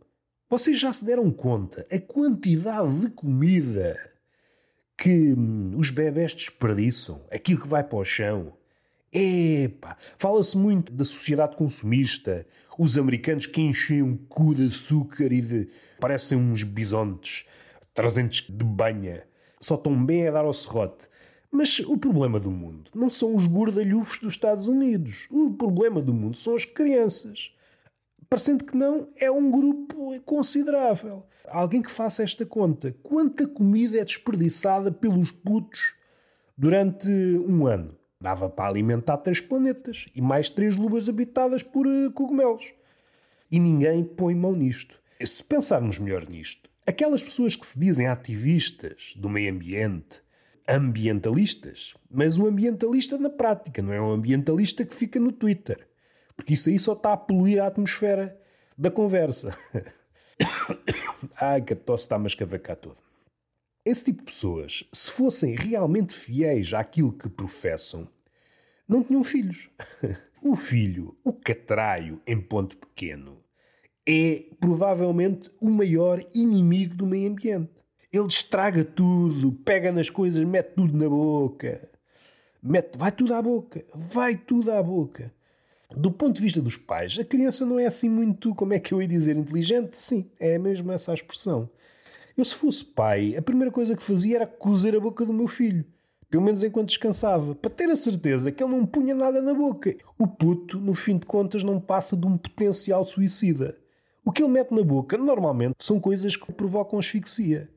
Vocês 0.51 0.77
já 0.77 0.91
se 0.91 1.05
deram 1.05 1.31
conta 1.31 1.87
a 1.89 1.97
quantidade 1.97 2.99
de 2.99 3.09
comida 3.11 3.97
que 4.97 5.31
hum, 5.31 5.71
os 5.77 5.89
bebés 5.91 6.33
desperdiçam, 6.33 7.21
aquilo 7.31 7.61
que 7.61 7.69
vai 7.69 7.81
para 7.81 7.97
o 7.97 8.03
chão. 8.03 8.51
Epá, 9.13 9.95
fala-se 10.17 10.57
muito 10.57 10.91
da 10.91 11.05
sociedade 11.05 11.55
consumista, 11.55 12.45
os 12.77 12.97
americanos 12.97 13.45
que 13.45 13.61
enchem 13.61 14.03
um 14.03 14.17
cu 14.17 14.53
de 14.53 14.67
açúcar 14.67 15.31
e 15.31 15.39
de. 15.39 15.69
parecem 16.01 16.37
uns 16.37 16.65
bisontes, 16.65 17.45
trazentes 17.93 18.45
de 18.49 18.65
banha, 18.65 19.23
só 19.57 19.77
tão 19.77 20.05
bem 20.05 20.27
a 20.27 20.31
dar 20.31 20.43
ao 20.43 20.53
serrote. 20.53 21.07
Mas 21.49 21.79
o 21.79 21.97
problema 21.97 22.41
do 22.41 22.51
mundo 22.51 22.91
não 22.93 23.09
são 23.09 23.37
os 23.37 23.47
gordalhufos 23.47 24.19
dos 24.19 24.33
Estados 24.33 24.67
Unidos. 24.67 25.27
O 25.31 25.51
problema 25.51 26.01
do 26.01 26.13
mundo 26.13 26.35
são 26.35 26.55
as 26.55 26.65
crianças. 26.65 27.53
Parecendo 28.31 28.63
que 28.63 28.77
não, 28.77 29.09
é 29.17 29.29
um 29.29 29.51
grupo 29.51 30.17
considerável 30.21 31.25
alguém 31.49 31.81
que 31.81 31.91
faça 31.91 32.23
esta 32.23 32.45
conta. 32.45 32.95
Quanta 33.03 33.45
comida 33.45 33.99
é 33.99 34.05
desperdiçada 34.05 34.89
pelos 34.89 35.31
putos 35.31 35.95
durante 36.57 37.09
um 37.09 37.67
ano? 37.67 37.93
Dava 38.21 38.49
para 38.49 38.69
alimentar 38.69 39.17
três 39.17 39.41
planetas 39.41 40.05
e 40.15 40.21
mais 40.21 40.49
três 40.49 40.77
luas 40.77 41.09
habitadas 41.09 41.61
por 41.61 41.85
uh, 41.85 42.09
cogumelos. 42.13 42.71
E 43.51 43.59
ninguém 43.59 44.01
põe 44.01 44.33
mão 44.33 44.53
nisto. 44.53 44.97
Se 45.19 45.43
pensarmos 45.43 45.99
melhor 45.99 46.25
nisto, 46.29 46.69
aquelas 46.87 47.21
pessoas 47.21 47.57
que 47.57 47.67
se 47.67 47.77
dizem 47.77 48.07
ativistas 48.07 49.13
do 49.17 49.27
meio 49.27 49.51
ambiente, 49.51 50.21
ambientalistas, 50.65 51.95
mas 52.09 52.37
o 52.37 52.47
ambientalista 52.47 53.17
na 53.17 53.29
prática, 53.29 53.81
não 53.81 53.91
é 53.91 54.01
um 54.01 54.11
ambientalista 54.11 54.85
que 54.85 54.95
fica 54.95 55.19
no 55.19 55.33
Twitter. 55.33 55.90
Porque 56.41 56.55
isso 56.55 56.69
aí 56.69 56.79
só 56.79 56.93
está 56.93 57.13
a 57.13 57.17
poluir 57.17 57.61
a 57.61 57.67
atmosfera 57.67 58.35
da 58.75 58.89
conversa. 58.89 59.55
Ai, 61.39 61.61
que 61.61 61.73
a 61.73 61.75
tosse 61.75 62.05
está 62.05 62.15
a 62.15 62.19
mascavacar 62.19 62.77
todo. 62.77 62.97
Esse 63.85 64.05
tipo 64.05 64.21
de 64.21 64.25
pessoas, 64.25 64.83
se 64.91 65.11
fossem 65.11 65.53
realmente 65.53 66.15
fiéis 66.15 66.73
àquilo 66.73 67.13
que 67.13 67.29
professam, 67.29 68.07
não 68.87 69.03
tinham 69.03 69.23
filhos. 69.23 69.69
O 70.43 70.55
filho, 70.55 71.15
o 71.23 71.31
catraio 71.31 72.19
em 72.25 72.41
ponto 72.41 72.75
pequeno, 72.75 73.43
é 74.09 74.43
provavelmente 74.59 75.51
o 75.61 75.69
maior 75.69 76.19
inimigo 76.33 76.95
do 76.95 77.05
meio 77.05 77.29
ambiente. 77.29 77.69
Ele 78.11 78.25
estraga 78.25 78.83
tudo, 78.83 79.51
pega 79.51 79.91
nas 79.91 80.09
coisas, 80.09 80.43
mete 80.43 80.73
tudo 80.73 80.97
na 80.97 81.07
boca. 81.07 81.87
Mete, 82.59 82.97
vai 82.97 83.11
tudo 83.11 83.35
à 83.35 83.41
boca, 83.43 83.85
vai 83.93 84.35
tudo 84.35 84.71
à 84.71 84.81
boca. 84.81 85.31
Do 85.95 86.11
ponto 86.11 86.35
de 86.35 86.41
vista 86.41 86.61
dos 86.61 86.77
pais, 86.77 87.17
a 87.19 87.25
criança 87.25 87.65
não 87.65 87.77
é 87.77 87.85
assim 87.85 88.09
muito, 88.09 88.55
como 88.55 88.73
é 88.73 88.79
que 88.79 88.93
eu 88.93 89.01
ia 89.01 89.07
dizer, 89.07 89.35
inteligente? 89.35 89.97
Sim, 89.97 90.29
é 90.39 90.57
mesmo 90.57 90.91
essa 90.91 91.11
a 91.11 91.15
expressão. 91.15 91.69
Eu, 92.37 92.45
se 92.45 92.55
fosse 92.55 92.83
pai, 92.85 93.35
a 93.35 93.41
primeira 93.41 93.71
coisa 93.71 93.95
que 93.95 94.01
fazia 94.01 94.37
era 94.37 94.47
cozer 94.47 94.95
a 94.95 94.99
boca 94.99 95.25
do 95.25 95.33
meu 95.33 95.47
filho. 95.47 95.85
Pelo 96.29 96.43
menos 96.43 96.63
enquanto 96.63 96.87
descansava. 96.87 97.53
Para 97.53 97.69
ter 97.69 97.89
a 97.89 97.95
certeza 97.95 98.53
que 98.53 98.63
ele 98.63 98.71
não 98.71 98.85
punha 98.85 99.13
nada 99.13 99.41
na 99.41 99.53
boca. 99.53 99.93
O 100.17 100.25
puto, 100.25 100.79
no 100.79 100.93
fim 100.93 101.17
de 101.17 101.25
contas, 101.25 101.61
não 101.61 101.77
passa 101.77 102.15
de 102.15 102.25
um 102.25 102.37
potencial 102.37 103.03
suicida. 103.03 103.77
O 104.23 104.31
que 104.31 104.41
ele 104.41 104.51
mete 104.51 104.71
na 104.71 104.81
boca, 104.81 105.17
normalmente, 105.17 105.75
são 105.79 105.99
coisas 105.99 106.37
que 106.37 106.51
provocam 106.53 106.97
asfixia. 106.97 107.69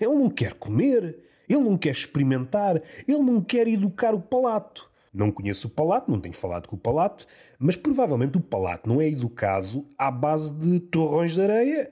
Ele 0.00 0.14
não 0.14 0.30
quer 0.30 0.54
comer, 0.54 1.18
ele 1.48 1.60
não 1.60 1.76
quer 1.76 1.90
experimentar, 1.90 2.80
ele 3.08 3.22
não 3.22 3.40
quer 3.42 3.66
educar 3.66 4.14
o 4.14 4.20
palato. 4.20 4.85
Não 5.16 5.32
conheço 5.32 5.68
o 5.68 5.70
Palato, 5.70 6.10
não 6.10 6.20
tenho 6.20 6.34
falado 6.34 6.68
com 6.68 6.76
o 6.76 6.78
Palato, 6.78 7.26
mas 7.58 7.74
provavelmente 7.74 8.36
o 8.36 8.40
Palato 8.40 8.86
não 8.86 9.00
é 9.00 9.08
educado 9.08 9.86
à 9.96 10.10
base 10.10 10.52
de 10.54 10.78
torrões 10.78 11.32
de 11.32 11.40
areia 11.40 11.90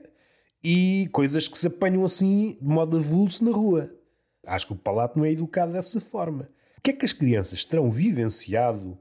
e 0.63 1.09
coisas 1.11 1.47
que 1.47 1.57
se 1.57 1.65
apanham 1.65 2.05
assim 2.05 2.55
de 2.61 2.67
modo 2.67 2.97
avulso 2.97 3.43
na 3.43 3.49
rua. 3.49 3.91
Acho 4.45 4.67
que 4.67 4.73
o 4.73 4.77
Palato 4.77 5.17
não 5.17 5.25
é 5.25 5.31
educado 5.31 5.73
dessa 5.73 5.99
forma. 5.99 6.47
O 6.77 6.81
que 6.81 6.91
é 6.91 6.93
que 6.93 7.05
as 7.05 7.13
crianças 7.13 7.65
terão 7.65 7.89
vivenciado 7.89 8.95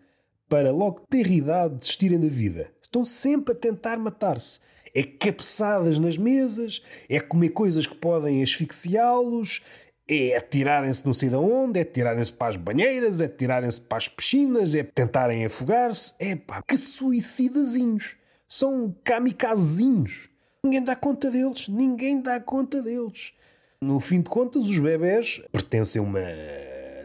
para 0.48 0.72
logo 0.72 1.02
ter 1.10 1.30
idade 1.30 1.74
de 1.74 1.80
desistirem 1.80 2.18
da 2.18 2.28
vida? 2.28 2.72
Estão 2.82 3.04
sempre 3.04 3.52
a 3.52 3.56
tentar 3.56 3.98
matar-se. 3.98 4.58
É 4.94 5.02
cabeçadas 5.02 5.98
nas 5.98 6.16
mesas, 6.16 6.80
é 7.10 7.20
comer 7.20 7.50
coisas 7.50 7.86
que 7.86 7.96
podem 7.96 8.42
asfixiá-los, 8.42 9.60
é 10.08 10.36
atirarem-se 10.36 11.06
não 11.06 11.14
sei 11.14 11.28
de 11.30 11.36
onde, 11.36 11.78
é 11.78 11.82
atirarem-se 11.82 12.32
para 12.32 12.48
as 12.48 12.56
banheiras, 12.56 13.20
é 13.20 13.24
atirarem-se 13.24 13.80
para 13.80 13.98
as 13.98 14.08
piscinas, 14.08 14.74
é 14.74 14.82
tentarem 14.82 15.44
afogar-se. 15.44 16.14
É 16.18 16.36
pá, 16.36 16.62
que 16.62 16.76
suicidazinhos. 16.76 18.16
São 18.46 18.94
kamikazinhos. 19.02 20.28
Ninguém 20.62 20.84
dá 20.84 20.94
conta 20.94 21.30
deles. 21.30 21.68
Ninguém 21.68 22.20
dá 22.20 22.38
conta 22.38 22.82
deles. 22.82 23.32
No 23.80 23.98
fim 24.00 24.20
de 24.20 24.28
contas, 24.28 24.68
os 24.68 24.78
bebés 24.78 25.42
pertencem 25.50 26.00
a 26.00 26.02
uma 26.02 26.20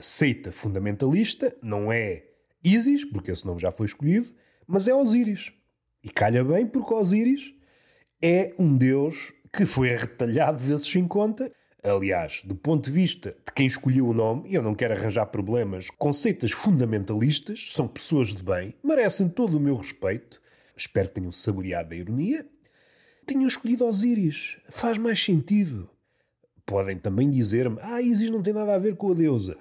seita 0.01 0.51
fundamentalista. 0.51 1.55
Não 1.61 1.91
é 1.91 2.23
Isis, 2.63 3.05
porque 3.05 3.31
esse 3.31 3.45
nome 3.45 3.59
já 3.59 3.71
foi 3.71 3.85
escolhido, 3.85 4.27
mas 4.67 4.87
é 4.87 4.93
Osíris. 4.93 5.51
E 6.03 6.09
calha 6.09 6.43
bem 6.43 6.65
porque 6.65 6.93
Osíris 6.93 7.53
é 8.21 8.53
um 8.59 8.75
deus 8.77 9.33
que 9.51 9.65
foi 9.65 9.89
retalhado 9.89 10.57
vezes 10.57 10.87
sem 10.87 11.07
conta 11.07 11.51
Aliás, 11.81 12.41
do 12.43 12.55
ponto 12.55 12.85
de 12.85 12.91
vista 12.91 13.35
de 13.45 13.53
quem 13.53 13.65
escolheu 13.65 14.07
o 14.09 14.13
nome, 14.13 14.53
eu 14.53 14.61
não 14.61 14.75
quero 14.75 14.93
arranjar 14.93 15.25
problemas, 15.27 15.89
conceitos 15.89 16.51
fundamentalistas, 16.51 17.69
são 17.71 17.87
pessoas 17.87 18.29
de 18.29 18.43
bem, 18.43 18.73
merecem 18.83 19.29
todo 19.29 19.57
o 19.57 19.59
meu 19.61 19.77
respeito, 19.77 20.41
espero 20.75 21.07
que 21.07 21.15
tenham 21.15 21.31
saboreado 21.31 21.93
a 21.93 21.97
ironia, 21.97 22.45
tenham 23.25 23.47
escolhido 23.47 23.85
Osíris. 23.85 24.57
Faz 24.69 24.97
mais 24.97 25.23
sentido. 25.23 25.89
Podem 26.65 26.97
também 26.97 27.29
dizer-me, 27.29 27.77
ah, 27.81 28.01
Isis 28.01 28.29
não 28.29 28.43
tem 28.43 28.53
nada 28.53 28.75
a 28.75 28.79
ver 28.79 28.95
com 28.95 29.11
a 29.11 29.15
deusa, 29.15 29.57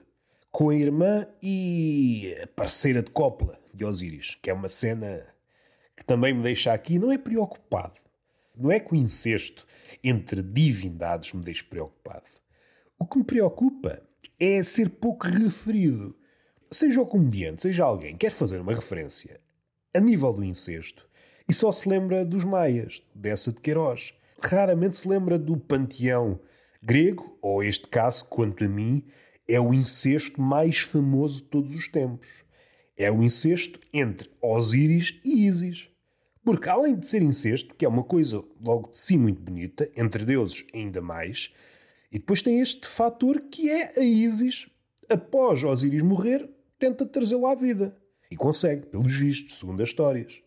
com 0.50 0.70
a 0.70 0.74
irmã 0.74 1.26
e 1.40 2.36
a 2.42 2.46
parceira 2.48 3.00
de 3.00 3.10
copla 3.10 3.58
de 3.72 3.84
Osíris, 3.84 4.36
que 4.42 4.50
é 4.50 4.52
uma 4.52 4.68
cena 4.68 5.24
que 5.96 6.04
também 6.04 6.34
me 6.34 6.42
deixa 6.42 6.72
aqui, 6.72 6.98
não 6.98 7.12
é 7.12 7.18
preocupado. 7.18 7.98
Não 8.56 8.72
é 8.72 8.80
com 8.80 8.96
incesto 8.96 9.67
entre 10.02 10.42
divindades 10.42 11.32
me 11.32 11.42
deixe 11.42 11.64
preocupado. 11.64 12.28
O 12.98 13.06
que 13.06 13.18
me 13.18 13.24
preocupa 13.24 14.02
é 14.38 14.62
ser 14.62 14.90
pouco 14.90 15.26
referido. 15.26 16.16
Seja 16.70 17.00
o 17.00 17.06
comediante, 17.06 17.62
seja 17.62 17.84
alguém 17.84 18.12
que 18.12 18.26
quer 18.26 18.32
fazer 18.32 18.60
uma 18.60 18.74
referência 18.74 19.40
a 19.94 20.00
nível 20.00 20.32
do 20.32 20.44
incesto 20.44 21.08
e 21.48 21.52
só 21.52 21.72
se 21.72 21.88
lembra 21.88 22.24
dos 22.24 22.44
maias, 22.44 23.02
dessa 23.14 23.50
de 23.50 23.60
Queiroz. 23.60 24.12
Raramente 24.40 24.98
se 24.98 25.08
lembra 25.08 25.38
do 25.38 25.56
panteão 25.56 26.38
grego, 26.82 27.38
ou 27.40 27.62
este 27.62 27.88
caso, 27.88 28.28
quanto 28.28 28.64
a 28.64 28.68
mim, 28.68 29.04
é 29.48 29.58
o 29.58 29.72
incesto 29.72 30.40
mais 30.40 30.78
famoso 30.78 31.42
de 31.42 31.48
todos 31.48 31.74
os 31.74 31.88
tempos. 31.88 32.44
É 32.96 33.10
o 33.10 33.22
incesto 33.22 33.80
entre 33.92 34.30
Osíris 34.42 35.18
e 35.24 35.46
Ísis. 35.46 35.88
Porque 36.48 36.70
além 36.70 36.96
de 36.96 37.06
ser 37.06 37.20
incesto, 37.20 37.74
que 37.74 37.84
é 37.84 37.88
uma 37.90 38.02
coisa 38.02 38.42
logo 38.58 38.90
de 38.90 38.96
si 38.96 39.18
muito 39.18 39.38
bonita, 39.38 39.86
entre 39.94 40.24
deuses 40.24 40.64
ainda 40.72 41.02
mais, 41.02 41.52
e 42.10 42.18
depois 42.18 42.40
tem 42.40 42.60
este 42.60 42.88
fator 42.88 43.38
que 43.50 43.68
é 43.68 43.92
a 43.98 44.02
Ísis, 44.02 44.66
após 45.10 45.62
Osíris 45.62 46.00
morrer, 46.00 46.48
tenta 46.78 47.04
trazê-lo 47.04 47.46
à 47.46 47.54
vida. 47.54 47.94
E 48.30 48.34
consegue, 48.34 48.86
pelos 48.86 49.14
vistos, 49.14 49.58
segundo 49.58 49.82
as 49.82 49.90
histórias. 49.90 50.40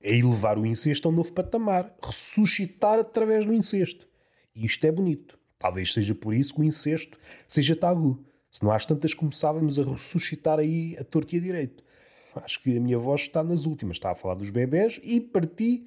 É 0.00 0.16
elevar 0.16 0.56
o 0.56 0.64
incesto 0.64 1.08
a 1.08 1.10
um 1.10 1.16
novo 1.16 1.32
patamar, 1.32 1.92
ressuscitar 2.00 3.00
através 3.00 3.44
do 3.44 3.52
incesto. 3.52 4.06
E 4.54 4.64
isto 4.66 4.86
é 4.86 4.92
bonito. 4.92 5.36
Talvez 5.58 5.92
seja 5.92 6.14
por 6.14 6.32
isso 6.32 6.54
que 6.54 6.60
o 6.60 6.64
incesto 6.64 7.18
seja 7.48 7.74
tabu. 7.74 8.24
Se 8.48 8.62
não 8.62 8.70
às 8.70 8.86
tantas 8.86 9.14
começávamos 9.14 9.80
a 9.80 9.82
ressuscitar 9.82 10.60
aí 10.60 10.96
a 10.96 11.02
torta 11.02 11.34
e 11.34 11.38
a 11.40 11.42
direito. 11.42 11.89
Acho 12.36 12.62
que 12.62 12.76
a 12.76 12.80
minha 12.80 12.98
voz 12.98 13.22
está 13.22 13.42
nas 13.42 13.66
últimas. 13.66 13.96
Está 13.96 14.10
a 14.10 14.14
falar 14.14 14.34
dos 14.34 14.50
bebés 14.50 15.00
e 15.02 15.20
parti 15.20 15.86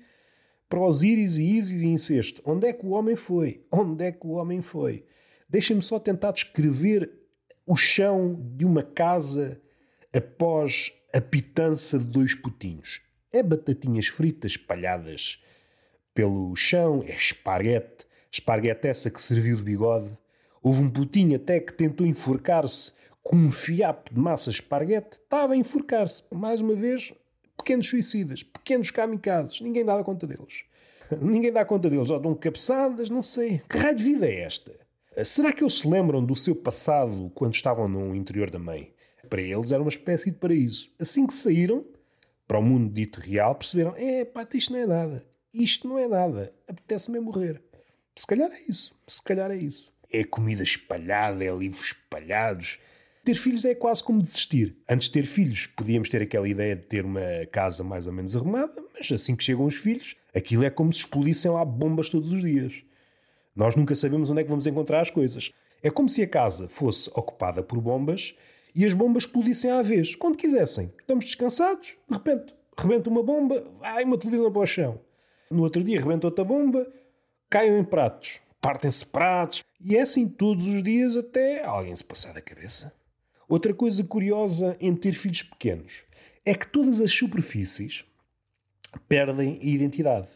para 0.67 0.79
Osíris 0.79 1.37
e 1.37 1.43
Ísis 1.43 1.81
e 1.81 1.87
incesto. 1.87 2.41
Onde 2.45 2.67
é 2.67 2.73
que 2.73 2.85
o 2.85 2.89
homem 2.89 3.15
foi? 3.15 3.65
Onde 3.71 4.05
é 4.05 4.11
que 4.11 4.25
o 4.25 4.31
homem 4.31 4.61
foi? 4.61 5.05
Deixem-me 5.47 5.81
só 5.81 5.99
tentar 5.99 6.31
descrever 6.31 7.11
o 7.65 7.75
chão 7.75 8.39
de 8.55 8.65
uma 8.65 8.83
casa 8.83 9.61
após 10.11 10.91
a 11.13 11.21
pitança 11.21 11.97
de 11.99 12.05
dois 12.05 12.35
putinhos. 12.35 13.01
É 13.31 13.41
batatinhas 13.41 14.07
fritas 14.07 14.51
espalhadas 14.53 15.43
pelo 16.13 16.55
chão, 16.55 17.03
é 17.05 17.15
esparguete, 17.15 18.05
esparguete 18.31 18.87
essa 18.87 19.09
que 19.09 19.21
serviu 19.21 19.57
de 19.57 19.63
bigode. 19.63 20.09
Houve 20.61 20.83
um 20.83 20.89
putinho 20.89 21.35
até 21.35 21.59
que 21.59 21.73
tentou 21.73 22.05
enforcar-se 22.05 22.91
com 23.23 23.37
um 23.37 23.51
fiapo 23.51 24.13
de 24.13 24.19
massa 24.19 24.49
esparguete, 24.49 25.17
estava 25.23 25.53
a 25.53 25.57
enforcar-se. 25.57 26.23
Mais 26.29 26.59
uma 26.59 26.75
vez, 26.75 27.13
pequenos 27.57 27.87
suicidas, 27.87 28.43
pequenos 28.43 28.91
kamikazes, 28.91 29.61
ninguém 29.61 29.85
dá 29.85 30.03
conta 30.03 30.27
deles. 30.27 30.65
ninguém 31.21 31.51
dá 31.51 31.63
conta 31.63 31.89
deles, 31.89 32.09
ou 32.09 32.19
dão 32.19 32.35
cabeçadas, 32.35 33.09
não 33.09 33.23
sei. 33.23 33.61
Que 33.69 33.77
raio 33.77 33.95
de 33.95 34.03
vida 34.03 34.27
é 34.27 34.41
esta? 34.41 34.73
Será 35.23 35.53
que 35.53 35.63
eles 35.63 35.75
se 35.75 35.87
lembram 35.87 36.23
do 36.23 36.35
seu 36.35 36.55
passado 36.55 37.31
quando 37.35 37.53
estavam 37.53 37.87
no 37.87 38.15
interior 38.15 38.49
da 38.49 38.59
mãe? 38.59 38.93
Para 39.29 39.41
eles 39.41 39.71
era 39.71 39.81
uma 39.81 39.89
espécie 39.89 40.31
de 40.31 40.37
paraíso. 40.37 40.89
Assim 40.99 41.25
que 41.25 41.33
saíram, 41.33 41.85
para 42.47 42.57
o 42.57 42.63
mundo 42.63 42.91
dito 42.91 43.19
real, 43.19 43.55
perceberam: 43.55 43.95
é 43.95 44.25
pá, 44.25 44.47
isto 44.53 44.73
não 44.73 44.79
é 44.79 44.85
nada. 44.85 45.25
Isto 45.53 45.87
não 45.87 45.99
é 45.99 46.07
nada. 46.07 46.53
Apetece-me 46.67 47.19
morrer. 47.19 47.61
Se 48.15 48.25
calhar 48.25 48.51
é 48.51 48.61
isso. 48.67 48.93
Se 49.07 49.21
calhar 49.21 49.51
é 49.51 49.55
isso. 49.55 49.93
É 50.11 50.23
comida 50.23 50.63
espalhada, 50.63 51.43
é 51.43 51.51
livros 51.55 51.85
espalhados. 51.85 52.79
Ter 53.25 53.35
filhos 53.35 53.63
é 53.63 53.73
quase 53.73 54.03
como 54.03 54.21
desistir. 54.21 54.75
Antes 54.87 55.07
de 55.07 55.13
ter 55.13 55.25
filhos, 55.25 55.65
podíamos 55.65 56.09
ter 56.09 56.21
aquela 56.21 56.45
ideia 56.45 56.75
de 56.75 56.83
ter 56.83 57.05
uma 57.05 57.21
casa 57.49 57.81
mais 57.81 58.05
ou 58.05 58.11
menos 58.11 58.35
arrumada, 58.35 58.73
mas 58.93 59.09
assim 59.13 59.33
que 59.33 59.45
chegam 59.45 59.63
os 59.63 59.75
filhos, 59.75 60.17
aquilo 60.35 60.65
é 60.65 60.69
como 60.69 60.91
se 60.91 60.99
explodissem 60.99 61.49
lá 61.49 61.63
bombas 61.63 62.09
todos 62.09 62.33
os 62.33 62.41
dias. 62.41 62.83
Nós 63.55 63.77
nunca 63.77 63.95
sabemos 63.95 64.29
onde 64.29 64.41
é 64.41 64.43
que 64.43 64.49
vamos 64.49 64.67
encontrar 64.67 64.99
as 64.99 65.09
coisas. 65.09 65.51
É 65.81 65.89
como 65.89 66.09
se 66.09 66.21
a 66.21 66.27
casa 66.27 66.67
fosse 66.67 67.09
ocupada 67.11 67.63
por 67.63 67.79
bombas 67.79 68.35
e 68.75 68.83
as 68.83 68.93
bombas 68.93 69.23
explodissem 69.23 69.71
à 69.71 69.81
vez, 69.81 70.15
quando 70.15 70.37
quisessem. 70.37 70.91
Estamos 70.99 71.23
descansados, 71.23 71.95
de 72.05 72.13
repente, 72.13 72.53
rebenta 72.77 73.09
uma 73.09 73.23
bomba, 73.23 73.65
vai 73.79 74.03
uma 74.03 74.17
televisão 74.17 74.51
para 74.51 74.61
o 74.61 74.65
chão. 74.65 74.99
No 75.49 75.63
outro 75.63 75.81
dia 75.81 75.97
rebenta 75.97 76.27
outra 76.27 76.43
bomba, 76.43 76.85
caem 77.49 77.79
em 77.79 77.85
pratos, 77.85 78.41
partem-se 78.59 79.05
pratos, 79.05 79.63
e 79.79 79.95
é 79.95 80.01
assim 80.01 80.27
todos 80.27 80.67
os 80.67 80.83
dias 80.83 81.15
até 81.15 81.63
alguém 81.63 81.95
se 81.95 82.03
passar 82.03 82.33
da 82.33 82.41
cabeça. 82.41 82.91
Outra 83.53 83.71
coisa 83.71 84.03
curiosa 84.03 84.75
em 84.79 84.95
ter 84.95 85.13
filhos 85.13 85.43
pequenos 85.43 86.05
é 86.43 86.55
que 86.55 86.65
todas 86.65 86.99
as 86.99 87.11
superfícies 87.11 88.03
perdem 89.07 89.59
a 89.61 89.63
identidade. 89.63 90.27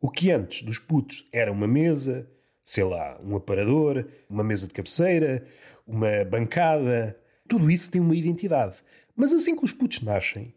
O 0.00 0.10
que 0.10 0.30
antes 0.30 0.62
dos 0.62 0.78
putos 0.78 1.28
era 1.30 1.52
uma 1.52 1.68
mesa, 1.68 2.26
sei 2.64 2.84
lá, 2.84 3.20
um 3.22 3.36
aparador, 3.36 4.08
uma 4.30 4.42
mesa 4.42 4.66
de 4.66 4.72
cabeceira, 4.72 5.46
uma 5.86 6.24
bancada, 6.24 7.20
tudo 7.46 7.70
isso 7.70 7.90
tem 7.90 8.00
uma 8.00 8.16
identidade. 8.16 8.78
Mas 9.14 9.30
assim 9.34 9.54
que 9.54 9.66
os 9.66 9.72
putos 9.72 10.00
nascem, 10.00 10.54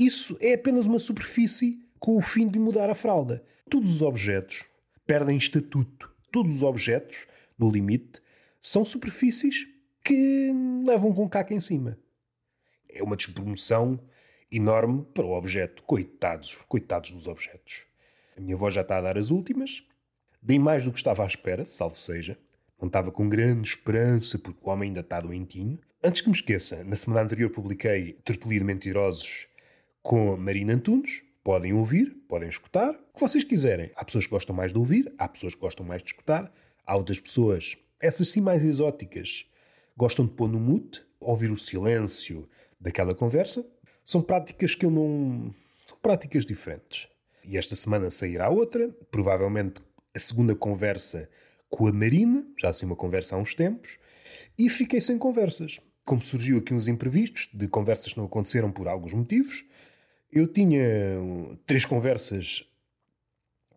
isso 0.00 0.36
é 0.40 0.54
apenas 0.54 0.88
uma 0.88 0.98
superfície 0.98 1.78
com 2.00 2.16
o 2.16 2.20
fim 2.20 2.48
de 2.48 2.58
mudar 2.58 2.90
a 2.90 2.94
fralda. 2.96 3.40
Todos 3.70 3.94
os 3.94 4.02
objetos 4.02 4.64
perdem 5.06 5.36
estatuto. 5.36 6.12
Todos 6.32 6.56
os 6.56 6.62
objetos, 6.64 7.28
no 7.56 7.70
limite, 7.70 8.20
são 8.60 8.84
superfícies 8.84 9.68
que 10.04 10.52
levam 10.84 11.12
com 11.12 11.28
caca 11.28 11.54
em 11.54 11.60
cima. 11.60 11.98
É 12.88 13.02
uma 13.02 13.16
despromoção 13.16 14.00
enorme 14.50 15.04
para 15.14 15.24
o 15.24 15.32
objeto. 15.32 15.82
Coitados, 15.84 16.56
coitados 16.68 17.10
dos 17.10 17.26
objetos. 17.26 17.86
A 18.36 18.40
minha 18.40 18.56
avó 18.56 18.70
já 18.70 18.80
está 18.80 18.98
a 18.98 19.00
dar 19.00 19.18
as 19.18 19.30
últimas. 19.30 19.84
Dei 20.42 20.58
mais 20.58 20.84
do 20.84 20.92
que 20.92 20.98
estava 20.98 21.22
à 21.22 21.26
espera, 21.26 21.64
salvo 21.64 21.96
seja. 21.96 22.38
Não 22.80 22.86
estava 22.86 23.12
com 23.12 23.28
grande 23.28 23.68
esperança 23.68 24.38
porque 24.38 24.60
o 24.62 24.70
homem 24.70 24.88
ainda 24.88 25.00
está 25.00 25.20
doentinho. 25.20 25.78
Antes 26.02 26.22
que 26.22 26.28
me 26.28 26.34
esqueça, 26.34 26.82
na 26.82 26.96
semana 26.96 27.22
anterior 27.22 27.50
publiquei 27.50 28.14
Tertulia 28.24 28.58
de 28.58 28.64
Mentirosos 28.64 29.48
com 30.02 30.36
Marina 30.36 30.72
Antunes. 30.72 31.22
Podem 31.44 31.72
ouvir, 31.72 32.10
podem 32.28 32.48
escutar, 32.48 32.90
o 32.90 33.14
que 33.14 33.20
vocês 33.20 33.44
quiserem. 33.44 33.90
Há 33.96 34.04
pessoas 34.04 34.26
que 34.26 34.30
gostam 34.30 34.54
mais 34.54 34.72
de 34.72 34.78
ouvir, 34.78 35.12
há 35.18 35.26
pessoas 35.28 35.54
que 35.54 35.60
gostam 35.60 35.84
mais 35.86 36.02
de 36.02 36.10
escutar, 36.10 36.52
há 36.86 36.96
outras 36.96 37.18
pessoas, 37.18 37.78
essas 37.98 38.28
sim 38.28 38.42
mais 38.42 38.62
exóticas, 38.62 39.49
gostam 40.00 40.24
de 40.24 40.32
pôr 40.32 40.48
no 40.48 40.58
mute, 40.58 41.02
ouvir 41.20 41.52
o 41.52 41.56
silêncio 41.56 42.48
daquela 42.80 43.14
conversa. 43.14 43.66
São 44.04 44.22
práticas 44.22 44.74
que 44.74 44.86
eu 44.86 44.90
não. 44.90 45.50
São 45.84 45.98
práticas 45.98 46.46
diferentes. 46.46 47.06
E 47.44 47.58
esta 47.58 47.76
semana 47.76 48.10
sairá 48.10 48.48
outra, 48.48 48.88
provavelmente 49.10 49.80
a 50.14 50.18
segunda 50.18 50.54
conversa 50.54 51.28
com 51.68 51.86
a 51.86 51.92
Marina, 51.92 52.44
já 52.58 52.70
assim 52.70 52.86
uma 52.86 52.96
conversa 52.96 53.36
há 53.36 53.38
uns 53.38 53.54
tempos, 53.54 53.98
e 54.58 54.68
fiquei 54.68 55.00
sem 55.00 55.18
conversas 55.18 55.80
como 56.10 56.24
surgiu 56.24 56.58
aqui 56.58 56.74
uns 56.74 56.88
imprevistos 56.88 57.48
de 57.54 57.68
conversas 57.68 58.12
que 58.12 58.18
não 58.18 58.26
aconteceram 58.26 58.72
por 58.72 58.88
alguns 58.88 59.12
motivos, 59.12 59.64
eu 60.32 60.48
tinha 60.48 60.82
três 61.64 61.84
conversas 61.84 62.64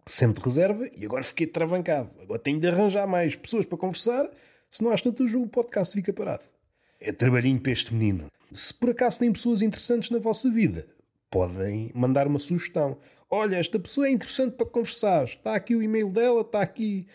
sempre 0.04 0.40
de 0.40 0.46
reserva 0.46 0.90
e 0.98 1.06
agora 1.06 1.24
fiquei 1.24 1.46
travancado. 1.46 2.10
Agora 2.20 2.40
tenho 2.40 2.60
de 2.60 2.68
arranjar 2.68 3.08
mais 3.08 3.36
pessoas 3.36 3.66
para 3.66 3.78
conversar, 3.78 4.28
senão 4.74 4.92
às 4.92 5.04
tantas 5.04 5.32
o 5.36 5.46
podcast 5.46 5.94
fica 5.94 6.12
parado. 6.12 6.46
É 7.00 7.12
trabalhinho 7.12 7.60
para 7.60 7.72
este 7.72 7.94
menino. 7.94 8.32
Se 8.52 8.74
por 8.74 8.90
acaso 8.90 9.20
têm 9.20 9.32
pessoas 9.32 9.62
interessantes 9.62 10.10
na 10.10 10.18
vossa 10.18 10.50
vida, 10.50 10.88
podem 11.30 11.92
mandar 11.94 12.26
uma 12.26 12.40
sugestão. 12.40 12.98
Olha, 13.30 13.58
esta 13.58 13.80
pessoa 13.80 14.08
é 14.08 14.12
interessante 14.12 14.56
para 14.56 14.66
conversar. 14.66 15.26
Está 15.26 15.54
aqui 15.54 15.76
o 15.76 15.84
e-mail 15.84 16.10
dela, 16.10 16.42
está 16.42 16.62
aqui 16.62 17.06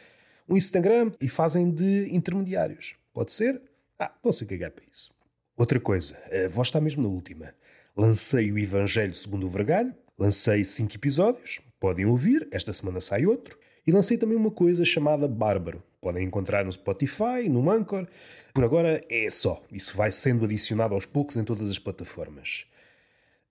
o 0.46 0.56
Instagram 0.56 1.10
e 1.20 1.28
fazem 1.28 1.68
de 1.68 2.08
intermediários. 2.14 2.94
Pode 3.12 3.32
ser? 3.32 3.60
Ah, 3.98 4.12
estão-se 4.14 4.44
a 4.44 4.46
cagar 4.46 4.70
para 4.70 4.84
isso. 4.92 5.10
Outra 5.56 5.80
coisa, 5.80 6.16
a 6.44 6.48
voz 6.48 6.68
está 6.68 6.80
mesmo 6.80 7.02
na 7.02 7.08
última. 7.08 7.52
Lancei 7.96 8.52
o 8.52 8.58
Evangelho 8.58 9.14
segundo 9.14 9.46
o 9.46 9.50
Vergalho, 9.50 9.92
lancei 10.16 10.62
cinco 10.62 10.94
episódios, 10.94 11.60
podem 11.80 12.06
ouvir, 12.06 12.46
esta 12.52 12.72
semana 12.72 13.00
sai 13.00 13.26
outro, 13.26 13.58
e 13.84 13.90
lancei 13.90 14.16
também 14.16 14.36
uma 14.36 14.52
coisa 14.52 14.84
chamada 14.84 15.26
Bárbaro. 15.26 15.82
Podem 16.00 16.24
encontrar 16.24 16.64
no 16.64 16.72
Spotify, 16.72 17.48
no 17.48 17.70
Anchor. 17.70 18.06
Por 18.54 18.64
agora 18.64 19.04
é 19.10 19.28
só. 19.30 19.62
Isso 19.72 19.96
vai 19.96 20.12
sendo 20.12 20.44
adicionado 20.44 20.94
aos 20.94 21.04
poucos 21.04 21.36
em 21.36 21.44
todas 21.44 21.70
as 21.70 21.78
plataformas. 21.78 22.66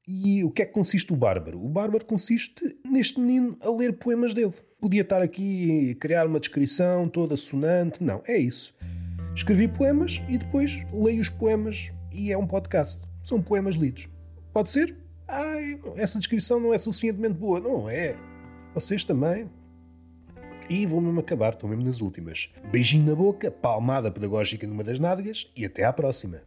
E 0.07 0.41
o 0.45 0.49
que 0.49 0.61
é 0.61 0.65
que 0.65 0.71
consiste 0.71 1.11
o 1.11 1.17
Bárbaro? 1.17 1.61
O 1.61 1.67
Bárbaro 1.67 2.05
consiste 2.05 2.77
neste 2.85 3.19
menino 3.19 3.57
a 3.59 3.69
ler 3.69 3.97
poemas 3.97 4.33
dele. 4.33 4.53
Podia 4.79 5.01
estar 5.01 5.21
aqui 5.21 5.91
a 5.91 5.99
criar 5.99 6.25
uma 6.25 6.39
descrição 6.39 7.09
toda 7.09 7.35
sonante. 7.35 8.01
Não, 8.01 8.23
é 8.25 8.37
isso. 8.37 8.73
Escrevi 9.35 9.67
poemas 9.67 10.21
e 10.29 10.37
depois 10.37 10.79
leio 10.93 11.19
os 11.19 11.29
poemas 11.29 11.91
e 12.13 12.31
é 12.31 12.37
um 12.37 12.47
podcast. 12.47 13.05
São 13.21 13.41
poemas 13.41 13.75
lidos. 13.75 14.07
Pode 14.53 14.69
ser? 14.69 14.95
Ai, 15.27 15.77
essa 15.97 16.17
descrição 16.17 16.59
não 16.59 16.73
é 16.73 16.77
suficientemente 16.77 17.35
boa. 17.35 17.59
Não 17.59 17.89
é. 17.89 18.15
Vocês 18.73 19.03
também. 19.03 19.49
E 20.69 20.85
vou 20.85 20.99
mesmo 20.99 21.21
acabar, 21.21 21.53
estou 21.53 21.69
mesmo 21.69 21.85
nas 21.85 22.01
últimas. 22.01 22.49
Beijinho 22.69 23.05
na 23.05 23.15
boca, 23.15 23.49
palmada 23.49 24.11
pedagógica 24.11 24.67
numa 24.67 24.83
das 24.83 24.99
nádegas 24.99 25.49
e 25.55 25.65
até 25.65 25.85
à 25.85 25.93
próxima. 25.93 26.41